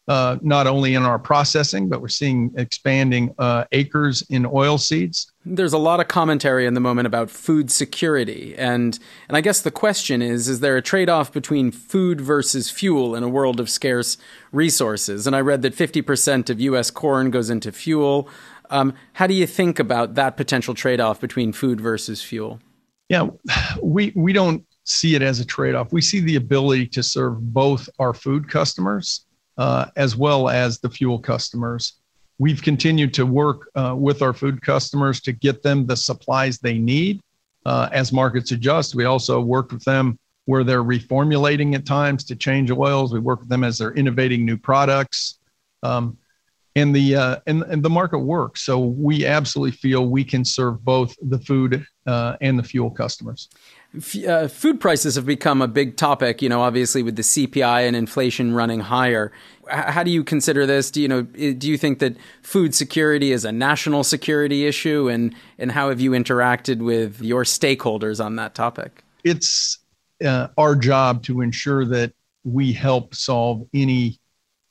uh, 0.08 0.38
not 0.40 0.66
only 0.66 0.94
in 0.94 1.02
our 1.02 1.18
processing, 1.18 1.88
but 1.88 2.00
we're 2.00 2.08
seeing 2.08 2.50
expanding 2.56 3.34
uh, 3.38 3.64
acres 3.72 4.22
in 4.30 4.46
oil 4.46 4.78
seeds. 4.78 5.30
There's 5.44 5.74
a 5.74 5.78
lot 5.78 6.00
of 6.00 6.08
commentary 6.08 6.66
in 6.66 6.72
the 6.72 6.80
moment 6.80 7.06
about 7.06 7.30
food 7.30 7.70
security, 7.70 8.54
and 8.56 8.98
and 9.28 9.36
I 9.36 9.42
guess 9.42 9.60
the 9.60 9.70
question 9.70 10.22
is: 10.22 10.48
Is 10.48 10.60
there 10.60 10.76
a 10.76 10.82
trade-off 10.82 11.30
between 11.30 11.70
food 11.70 12.22
versus 12.22 12.70
fuel 12.70 13.14
in 13.14 13.22
a 13.22 13.28
world 13.28 13.60
of 13.60 13.68
scarce 13.68 14.16
resources? 14.50 15.26
And 15.26 15.36
I 15.36 15.40
read 15.40 15.60
that 15.62 15.74
50% 15.74 16.48
of 16.48 16.60
U.S. 16.60 16.90
corn 16.90 17.30
goes 17.30 17.50
into 17.50 17.70
fuel. 17.70 18.28
Um, 18.70 18.94
how 19.14 19.26
do 19.26 19.34
you 19.34 19.46
think 19.46 19.78
about 19.78 20.14
that 20.14 20.36
potential 20.36 20.74
trade-off 20.74 21.20
between 21.20 21.52
food 21.52 21.80
versus 21.80 22.22
fuel? 22.22 22.60
Yeah, 23.10 23.28
we 23.82 24.12
we 24.16 24.32
don't 24.32 24.64
see 24.84 25.14
it 25.14 25.20
as 25.20 25.38
a 25.38 25.44
trade-off. 25.44 25.92
We 25.92 26.00
see 26.00 26.20
the 26.20 26.36
ability 26.36 26.86
to 26.88 27.02
serve 27.02 27.52
both 27.52 27.90
our 27.98 28.14
food 28.14 28.48
customers 28.48 29.26
uh, 29.58 29.86
as 29.96 30.16
well 30.16 30.48
as 30.48 30.78
the 30.78 30.88
fuel 30.88 31.18
customers. 31.18 31.94
We've 32.38 32.62
continued 32.62 33.12
to 33.14 33.26
work 33.26 33.68
uh, 33.74 33.94
with 33.98 34.22
our 34.22 34.32
food 34.32 34.62
customers 34.62 35.20
to 35.22 35.32
get 35.32 35.62
them 35.62 35.86
the 35.86 35.96
supplies 35.96 36.58
they 36.58 36.78
need 36.78 37.20
uh, 37.66 37.88
as 37.92 38.12
markets 38.12 38.52
adjust. 38.52 38.94
We 38.94 39.04
also 39.04 39.40
worked 39.40 39.72
with 39.72 39.84
them 39.84 40.18
where 40.44 40.64
they're 40.64 40.84
reformulating 40.84 41.74
at 41.74 41.84
times 41.84 42.24
to 42.24 42.36
change 42.36 42.70
oils. 42.70 43.12
We 43.12 43.18
work 43.18 43.40
with 43.40 43.48
them 43.48 43.64
as 43.64 43.76
they're 43.76 43.92
innovating 43.92 44.44
new 44.44 44.56
products. 44.56 45.40
Um, 45.82 46.16
and 46.76 46.94
the 46.94 47.16
uh, 47.16 47.36
and, 47.46 47.62
and 47.64 47.82
the 47.82 47.90
market 47.90 48.20
works. 48.20 48.62
So 48.62 48.78
we 48.78 49.26
absolutely 49.26 49.72
feel 49.72 50.06
we 50.06 50.24
can 50.24 50.44
serve 50.44 50.84
both 50.84 51.14
the 51.20 51.38
food 51.38 51.84
uh, 52.06 52.36
and 52.40 52.58
the 52.58 52.62
fuel 52.62 52.90
customers. 52.90 53.48
Uh, 54.28 54.46
food 54.48 54.80
prices 54.80 55.14
have 55.14 55.24
become 55.24 55.62
a 55.62 55.68
big 55.68 55.96
topic, 55.96 56.42
you 56.42 56.48
know, 56.48 56.60
obviously 56.60 57.02
with 57.02 57.16
the 57.16 57.22
CPI 57.22 57.86
and 57.86 57.96
inflation 57.96 58.54
running 58.54 58.80
higher. 58.80 59.32
How 59.70 60.02
do 60.02 60.10
you 60.10 60.22
consider 60.22 60.66
this? 60.66 60.90
Do 60.90 61.00
you 61.00 61.08
know, 61.08 61.22
do 61.22 61.68
you 61.68 61.78
think 61.78 61.98
that 62.00 62.16
food 62.42 62.74
security 62.74 63.32
is 63.32 63.46
a 63.46 63.52
national 63.52 64.04
security 64.04 64.66
issue 64.66 65.08
and, 65.08 65.34
and 65.58 65.72
how 65.72 65.88
have 65.88 66.00
you 66.00 66.10
interacted 66.10 66.78
with 66.78 67.22
your 67.22 67.44
stakeholders 67.44 68.22
on 68.22 68.36
that 68.36 68.54
topic? 68.54 69.04
It's 69.24 69.78
uh, 70.24 70.48
our 70.58 70.76
job 70.76 71.22
to 71.24 71.40
ensure 71.40 71.86
that 71.86 72.12
we 72.44 72.72
help 72.74 73.14
solve 73.14 73.66
any 73.72 74.18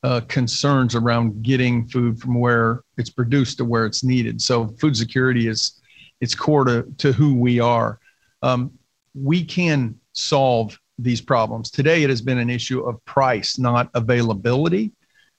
uh, 0.04 0.20
concerns 0.28 0.94
around 0.94 1.42
getting 1.42 1.88
food 1.88 2.20
from 2.20 2.38
where 2.38 2.82
it's 2.96 3.10
produced 3.10 3.58
to 3.58 3.64
where 3.64 3.84
it's 3.84 4.04
needed. 4.04 4.40
So 4.40 4.68
food 4.80 4.96
security 4.96 5.48
is 5.48 5.80
it's 6.20 6.36
core 6.36 6.64
to, 6.64 6.86
to 6.98 7.12
who 7.12 7.34
we 7.34 7.58
are. 7.58 7.98
Um, 8.42 8.77
we 9.14 9.44
can 9.44 9.98
solve 10.12 10.78
these 10.98 11.20
problems. 11.20 11.70
Today, 11.70 12.02
it 12.02 12.10
has 12.10 12.20
been 12.20 12.38
an 12.38 12.50
issue 12.50 12.80
of 12.80 13.04
price, 13.04 13.58
not 13.58 13.90
availability. 13.94 14.92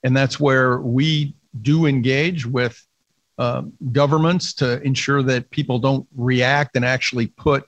And 0.04 0.16
that's 0.16 0.40
where 0.40 0.80
we 0.80 1.36
do 1.62 1.86
engage 1.86 2.46
with 2.46 2.82
uh, 3.38 3.64
governments 3.92 4.54
to 4.54 4.82
ensure 4.82 5.24
that 5.24 5.50
people 5.50 5.80
don't 5.80 6.08
react 6.16 6.76
and 6.76 6.86
actually 6.86 7.28
put 7.28 7.66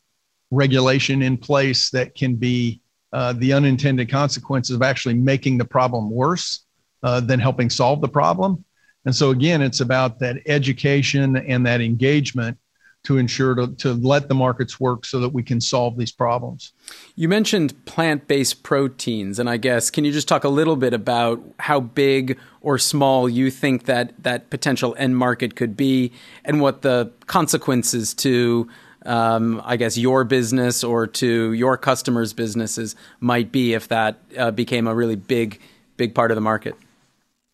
regulation 0.52 1.22
in 1.22 1.38
place 1.38 1.90
that 1.92 2.14
can 2.16 2.36
be 2.36 2.82
uh, 3.14 3.34
the 3.34 3.54
unintended 3.54 4.10
consequences 4.10 4.76
of 4.76 4.82
actually 4.82 5.16
making 5.16 5.58
the 5.58 5.66
problem 5.66 6.10
worse 6.10 6.66
uh, 7.04 7.20
than 7.20 7.40
helping 7.40 7.70
solve 7.70 8.02
the 8.02 8.08
problem. 8.08 8.64
And 9.06 9.16
so, 9.16 9.32
again, 9.32 9.62
it's 9.62 9.80
about 9.80 10.20
that 10.20 10.38
education 10.46 11.36
and 11.36 11.66
that 11.66 11.82
engagement 11.82 12.58
to 13.04 13.18
ensure 13.18 13.56
to, 13.56 13.68
to 13.76 13.94
let 13.94 14.28
the 14.28 14.36
markets 14.36 14.80
work 14.80 15.06
so 15.06 15.20
that 15.20 15.30
we 15.30 15.42
can 15.42 15.60
solve 15.60 15.98
these 15.98 16.12
problems. 16.12 16.74
You 17.16 17.28
mentioned 17.28 17.86
plant 17.86 18.28
based 18.28 18.64
proteins, 18.64 19.40
and 19.40 19.50
I 19.50 19.58
guess 19.58 19.90
can 19.90 20.06
you 20.06 20.12
just 20.12 20.28
talk 20.28 20.44
a 20.44 20.50
little 20.50 20.76
bit 20.76 20.94
about 20.94 21.42
how 21.60 21.80
big 21.80 22.38
or 22.62 22.78
small 22.78 23.28
you 23.28 23.50
think 23.50 23.86
that 23.86 24.14
that 24.24 24.50
potential 24.50 24.96
end 24.98 25.18
market 25.18 25.56
could 25.56 25.76
be 25.76 26.12
and 26.46 26.62
what 26.62 26.84
the 26.84 27.12
consequences 27.26 28.14
to 28.16 28.70
um, 29.06 29.62
I 29.66 29.78
guess 29.78 29.98
your 29.98 30.24
business 30.24 30.84
or 30.84 31.08
to 31.08 31.54
your 31.54 31.78
customers' 31.78 32.34
businesses 32.34 32.96
might 33.20 33.52
be 33.52 33.74
if 33.74 33.88
that 33.88 34.20
uh, 34.38 34.52
became 34.52 34.86
a 34.86 34.94
really 34.94 35.16
big, 35.16 35.60
big 35.98 36.14
part 36.14 36.30
of 36.30 36.36
the 36.36 36.42
market. 36.42 36.76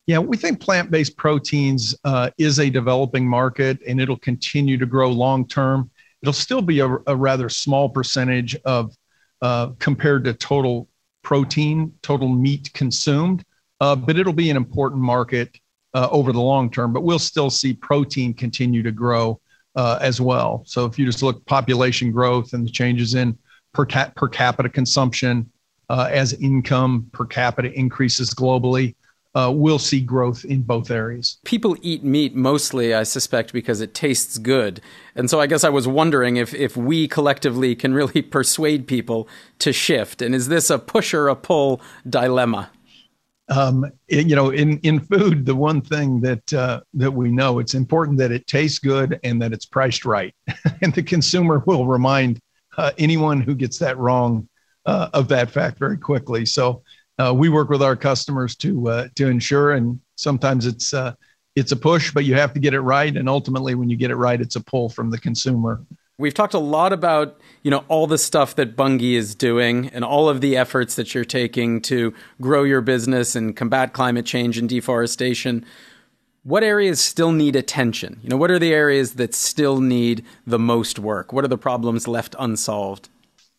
Yeah, 0.07 0.19
we 0.19 0.37
think 0.37 0.61
plant 0.61 0.89
based 0.89 1.17
proteins 1.17 1.93
uh, 2.05 2.29
is 2.37 2.59
a 2.59 2.69
developing 2.69 3.27
market 3.27 3.79
and 3.85 3.99
it'll 3.99 4.17
continue 4.17 4.77
to 4.77 4.85
grow 4.85 5.11
long 5.11 5.45
term. 5.45 5.91
It'll 6.21 6.33
still 6.33 6.61
be 6.61 6.79
a, 6.79 6.87
a 7.07 7.15
rather 7.15 7.49
small 7.49 7.89
percentage 7.89 8.55
of 8.63 8.95
uh, 9.41 9.71
compared 9.79 10.23
to 10.23 10.33
total 10.33 10.87
protein, 11.23 11.93
total 12.01 12.29
meat 12.29 12.71
consumed, 12.73 13.43
uh, 13.81 13.97
but 13.97 14.17
it'll 14.17 14.31
be 14.31 14.49
an 14.49 14.55
important 14.55 15.01
market 15.01 15.59
uh, 15.93 16.07
over 16.09 16.31
the 16.31 16.41
long 16.41 16.71
term. 16.71 16.93
But 16.93 17.03
we'll 17.03 17.19
still 17.19 17.49
see 17.49 17.73
protein 17.73 18.33
continue 18.33 18.81
to 18.83 18.93
grow 18.93 19.41
uh, 19.75 19.99
as 20.01 20.21
well. 20.21 20.63
So 20.65 20.85
if 20.85 20.97
you 20.97 21.05
just 21.05 21.21
look 21.21 21.45
population 21.45 22.13
growth 22.13 22.53
and 22.53 22.65
the 22.65 22.71
changes 22.71 23.13
in 23.13 23.37
per, 23.73 23.85
per 23.85 24.29
capita 24.29 24.69
consumption 24.69 25.51
uh, 25.89 26.07
as 26.09 26.31
income 26.33 27.09
per 27.11 27.25
capita 27.25 27.71
increases 27.73 28.29
globally, 28.29 28.95
uh, 29.37 29.51
we'll 29.51 29.77
see 29.77 30.01
growth 30.01 30.43
in 30.45 30.63
both 30.63 30.89
areas. 30.89 31.37
People 31.45 31.77
eat 31.83 32.03
meat 32.03 32.33
mostly, 32.33 32.95
I 32.95 33.03
suspect, 33.03 33.53
because 33.53 33.81
it 33.81 33.93
tastes 33.93 34.39
good. 34.39 34.81
And 35.15 35.29
so 35.29 35.39
I 35.39 35.45
guess 35.45 35.63
I 35.63 35.69
was 35.69 35.87
wondering 35.87 36.37
if, 36.37 36.55
if 36.55 36.75
we 36.75 37.07
collectively 37.07 37.75
can 37.75 37.93
really 37.93 38.21
persuade 38.37 38.87
people 38.87 39.29
to 39.59 39.71
shift. 39.71 40.23
And 40.23 40.33
is 40.33 40.47
this 40.47 40.71
a 40.71 40.79
push 40.79 41.13
or 41.13 41.27
a 41.27 41.35
pull 41.35 41.79
dilemma? 42.09 42.71
Um, 43.49 43.85
it, 44.07 44.25
you 44.25 44.35
know, 44.35 44.49
in, 44.49 44.79
in 44.79 44.99
food, 45.01 45.45
the 45.45 45.55
one 45.55 45.81
thing 45.81 46.19
that 46.21 46.51
uh, 46.51 46.81
that 46.95 47.11
we 47.11 47.31
know 47.31 47.59
it's 47.59 47.75
important 47.75 48.17
that 48.17 48.31
it 48.31 48.45
tastes 48.47 48.79
good 48.79 49.19
and 49.23 49.41
that 49.41 49.53
it's 49.53 49.65
priced 49.65 50.03
right, 50.03 50.35
and 50.81 50.93
the 50.93 51.03
consumer 51.03 51.63
will 51.65 51.85
remind 51.85 52.41
uh, 52.77 52.91
anyone 52.97 53.39
who 53.39 53.55
gets 53.55 53.77
that 53.79 53.97
wrong 53.97 54.49
uh, 54.85 55.09
of 55.13 55.29
that 55.29 55.49
fact 55.49 55.77
very 55.77 55.97
quickly. 55.97 56.45
So 56.45 56.81
uh, 57.19 57.33
we 57.33 57.49
work 57.49 57.69
with 57.69 57.81
our 57.81 57.95
customers 57.95 58.55
to 58.57 58.89
uh, 58.89 59.07
to 59.15 59.27
ensure, 59.27 59.71
and 59.71 59.99
sometimes 60.15 60.65
it's 60.65 60.93
uh, 60.93 61.13
it's 61.55 61.71
a 61.71 61.75
push, 61.75 62.11
but 62.11 62.25
you 62.25 62.35
have 62.35 62.53
to 62.53 62.59
get 62.59 62.73
it 62.73 62.81
right, 62.81 63.15
and 63.15 63.27
ultimately, 63.27 63.75
when 63.75 63.89
you 63.89 63.97
get 63.97 64.11
it 64.11 64.15
right, 64.15 64.39
it's 64.39 64.55
a 64.55 64.61
pull 64.61 64.89
from 64.89 65.09
the 65.09 65.17
consumer. 65.17 65.81
We've 66.19 66.33
talked 66.33 66.53
a 66.53 66.59
lot 66.59 66.93
about 66.93 67.39
you 67.63 67.71
know 67.71 67.83
all 67.87 68.07
the 68.07 68.17
stuff 68.17 68.55
that 68.55 68.75
Bunge 68.75 69.01
is 69.01 69.35
doing 69.35 69.89
and 69.89 70.03
all 70.03 70.29
of 70.29 70.41
the 70.41 70.55
efforts 70.57 70.95
that 70.95 71.13
you're 71.13 71.25
taking 71.25 71.81
to 71.83 72.13
grow 72.41 72.63
your 72.63 72.81
business 72.81 73.35
and 73.35 73.55
combat 73.55 73.93
climate 73.93 74.25
change 74.25 74.57
and 74.57 74.69
deforestation. 74.69 75.65
What 76.43 76.63
areas 76.63 77.01
still 77.01 77.33
need 77.33 77.55
attention? 77.55 78.19
You 78.23 78.29
know, 78.29 78.37
what 78.37 78.51
are 78.51 78.59
the 78.59 78.73
areas 78.73 79.15
that 79.15 79.35
still 79.35 79.81
need 79.81 80.23
the 80.45 80.57
most 80.57 80.97
work? 80.97 81.33
What 81.33 81.43
are 81.43 81.49
the 81.49 81.57
problems 81.57 82.07
left 82.07 82.35
unsolved? 82.39 83.09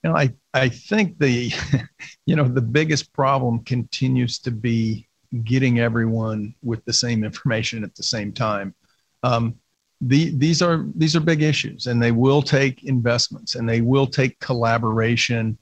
You 0.03 0.11
know, 0.11 0.17
I, 0.17 0.33
I 0.55 0.69
think 0.69 1.19
the, 1.19 1.53
you 2.27 2.37
know, 2.37 2.47
the 2.47 2.63
biggest 2.63 3.13
problem 3.13 3.65
continues 3.65 4.39
to 4.41 4.51
be 4.51 5.09
getting 5.45 5.81
everyone 5.81 6.55
with 6.63 6.85
the 6.85 6.93
same 6.93 7.25
information 7.25 7.85
at 7.85 7.95
the 7.95 8.03
same 8.03 8.33
time. 8.33 8.75
Um, 9.23 9.57
the, 10.01 10.31
these 10.37 10.63
are 10.63 10.87
these 10.95 11.17
are 11.17 11.21
big 11.21 11.43
issues, 11.43 11.89
and 11.89 12.01
they 12.01 12.13
will 12.13 12.41
take 12.41 12.85
investments, 12.85 13.57
and 13.57 13.69
they 13.69 13.81
will 13.81 14.07
take 14.07 14.39
collaboration, 14.39 15.59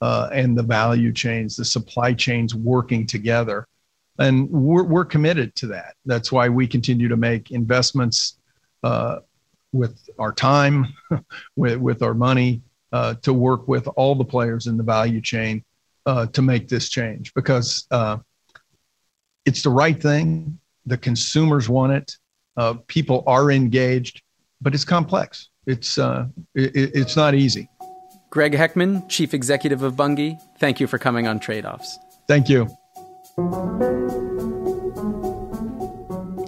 uh, 0.00 0.28
and 0.32 0.56
the 0.56 0.62
value 0.62 1.12
chains, 1.12 1.56
the 1.56 1.64
supply 1.64 2.14
chains 2.14 2.54
working 2.54 3.04
together, 3.04 3.66
and 4.20 4.48
we're 4.48 4.84
we're 4.84 5.04
committed 5.04 5.56
to 5.56 5.66
that. 5.68 5.96
That's 6.06 6.30
why 6.30 6.48
we 6.48 6.68
continue 6.68 7.08
to 7.08 7.16
make 7.16 7.50
investments 7.50 8.38
uh, 8.84 9.18
with 9.72 10.08
our 10.20 10.32
time, 10.32 10.86
with 11.56 11.78
with 11.78 12.02
our 12.02 12.14
money, 12.14 12.62
uh, 12.92 13.14
to 13.22 13.32
work 13.32 13.68
with 13.68 13.86
all 13.96 14.14
the 14.14 14.24
players 14.24 14.66
in 14.66 14.76
the 14.76 14.82
value 14.82 15.20
chain 15.20 15.64
uh, 16.06 16.26
to 16.26 16.42
make 16.42 16.68
this 16.68 16.88
change 16.88 17.32
because 17.34 17.86
uh, 17.90 18.18
it's 19.44 19.62
the 19.62 19.70
right 19.70 20.00
thing. 20.00 20.58
The 20.86 20.96
consumers 20.96 21.68
want 21.68 21.92
it. 21.92 22.16
Uh, 22.56 22.74
people 22.86 23.22
are 23.26 23.50
engaged, 23.50 24.22
but 24.60 24.74
it's 24.74 24.84
complex. 24.84 25.50
It's 25.66 25.98
uh, 25.98 26.26
it, 26.54 26.72
it's 26.74 27.16
not 27.16 27.34
easy. 27.34 27.68
Greg 28.30 28.52
Heckman, 28.52 29.08
Chief 29.08 29.34
Executive 29.34 29.82
of 29.82 29.96
Bunge, 29.96 30.38
thank 30.58 30.80
you 30.80 30.86
for 30.86 30.98
coming 30.98 31.26
on 31.26 31.40
Trade 31.40 31.66
Offs. 31.66 31.98
Thank 32.28 32.48
you. 32.48 32.68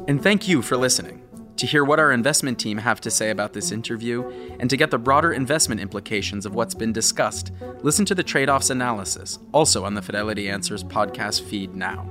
And 0.07 0.23
thank 0.23 0.47
you 0.47 0.63
for 0.63 0.77
listening. 0.77 1.23
To 1.57 1.67
hear 1.67 1.85
what 1.85 2.01
our 2.01 2.11
investment 2.11 2.59
team 2.59 2.79
have 2.79 3.01
to 3.03 3.11
say 3.11 3.31
about 3.31 3.53
this 3.53 3.71
interview, 3.71 4.29
and 4.59 4.69
to 4.71 4.77
get 4.77 4.91
the 4.91 4.99
broader 4.99 5.33
investment 5.33 5.81
implications 5.81 6.47
of 6.47 6.55
what's 6.55 6.75
been 6.75 6.93
discussed, 6.93 7.53
listen 7.83 8.05
to 8.07 8.15
the 8.15 8.23
trade 8.23 8.49
offs 8.49 8.71
analysis, 8.71 9.39
also 9.53 9.85
on 9.85 9.95
the 9.95 10.03
Fidelity 10.03 10.49
Answers 10.49 10.83
podcast 10.83 11.43
feed 11.43 11.75
now. 11.75 12.07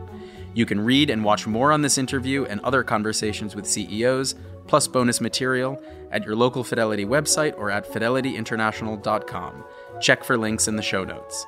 You 0.53 0.65
can 0.65 0.79
read 0.81 1.09
and 1.09 1.23
watch 1.23 1.47
more 1.47 1.71
on 1.71 1.81
this 1.81 1.97
interview 1.97 2.45
and 2.45 2.61
other 2.61 2.83
conversations 2.83 3.55
with 3.55 3.65
CEOs, 3.65 4.35
plus 4.67 4.87
bonus 4.87 5.19
material, 5.19 5.81
at 6.11 6.25
your 6.25 6.35
local 6.35 6.63
Fidelity 6.63 7.05
website 7.05 7.57
or 7.57 7.71
at 7.71 7.87
fidelityinternational.com. 7.89 9.63
Check 10.01 10.23
for 10.23 10.37
links 10.37 10.67
in 10.67 10.75
the 10.75 10.81
show 10.81 11.03
notes. 11.03 11.45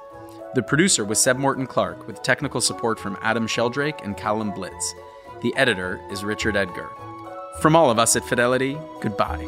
The 0.55 0.63
producer 0.63 1.03
was 1.03 1.19
Seb 1.19 1.37
Morton 1.37 1.67
Clark, 1.67 2.07
with 2.07 2.21
technical 2.21 2.61
support 2.61 2.99
from 2.99 3.17
Adam 3.21 3.47
Sheldrake 3.47 4.03
and 4.03 4.15
Callum 4.15 4.51
Blitz. 4.51 4.93
The 5.41 5.53
editor 5.57 5.99
is 6.11 6.23
Richard 6.23 6.55
Edgar. 6.55 6.89
From 7.59 7.75
all 7.75 7.89
of 7.89 7.99
us 7.99 8.15
at 8.15 8.25
Fidelity, 8.25 8.77
goodbye. 9.01 9.47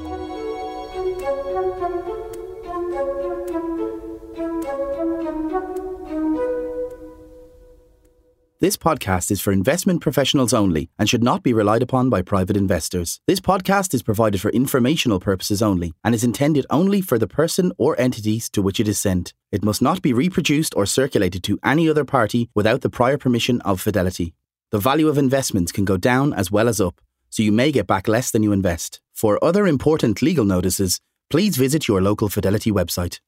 This 8.61 8.77
podcast 8.77 9.31
is 9.31 9.41
for 9.41 9.51
investment 9.51 10.01
professionals 10.01 10.53
only 10.53 10.89
and 10.97 11.09
should 11.09 11.21
not 11.21 11.43
be 11.43 11.53
relied 11.53 11.83
upon 11.83 12.09
by 12.09 12.21
private 12.21 12.55
investors. 12.55 13.19
This 13.27 13.41
podcast 13.41 13.93
is 13.93 14.01
provided 14.01 14.39
for 14.39 14.49
informational 14.51 15.19
purposes 15.19 15.61
only 15.61 15.93
and 16.03 16.15
is 16.15 16.23
intended 16.23 16.65
only 16.69 17.01
for 17.01 17.19
the 17.19 17.27
person 17.27 17.73
or 17.77 17.99
entities 17.99 18.49
to 18.51 18.61
which 18.61 18.79
it 18.79 18.87
is 18.87 18.97
sent. 18.97 19.33
It 19.51 19.63
must 19.63 19.81
not 19.81 20.01
be 20.01 20.13
reproduced 20.13 20.73
or 20.75 20.85
circulated 20.85 21.43
to 21.43 21.59
any 21.63 21.89
other 21.89 22.05
party 22.05 22.49
without 22.55 22.79
the 22.81 22.89
prior 22.89 23.17
permission 23.17 23.59
of 23.61 23.81
Fidelity. 23.81 24.33
The 24.71 24.79
value 24.79 25.09
of 25.09 25.17
investments 25.17 25.71
can 25.71 25.85
go 25.85 25.97
down 25.97 26.33
as 26.33 26.49
well 26.49 26.67
as 26.67 26.81
up, 26.81 26.99
so 27.35 27.43
you 27.43 27.51
may 27.51 27.69
get 27.69 27.85
back 27.85 28.07
less 28.07 28.31
than 28.31 28.43
you 28.43 28.53
invest. 28.53 29.01
For 29.13 29.43
other 29.43 29.67
important 29.67 30.21
legal 30.21 30.45
notices, 30.45 31.01
please 31.29 31.57
visit 31.57 31.85
your 31.85 32.01
local 32.01 32.29
Fidelity 32.29 32.71
website. 32.71 33.19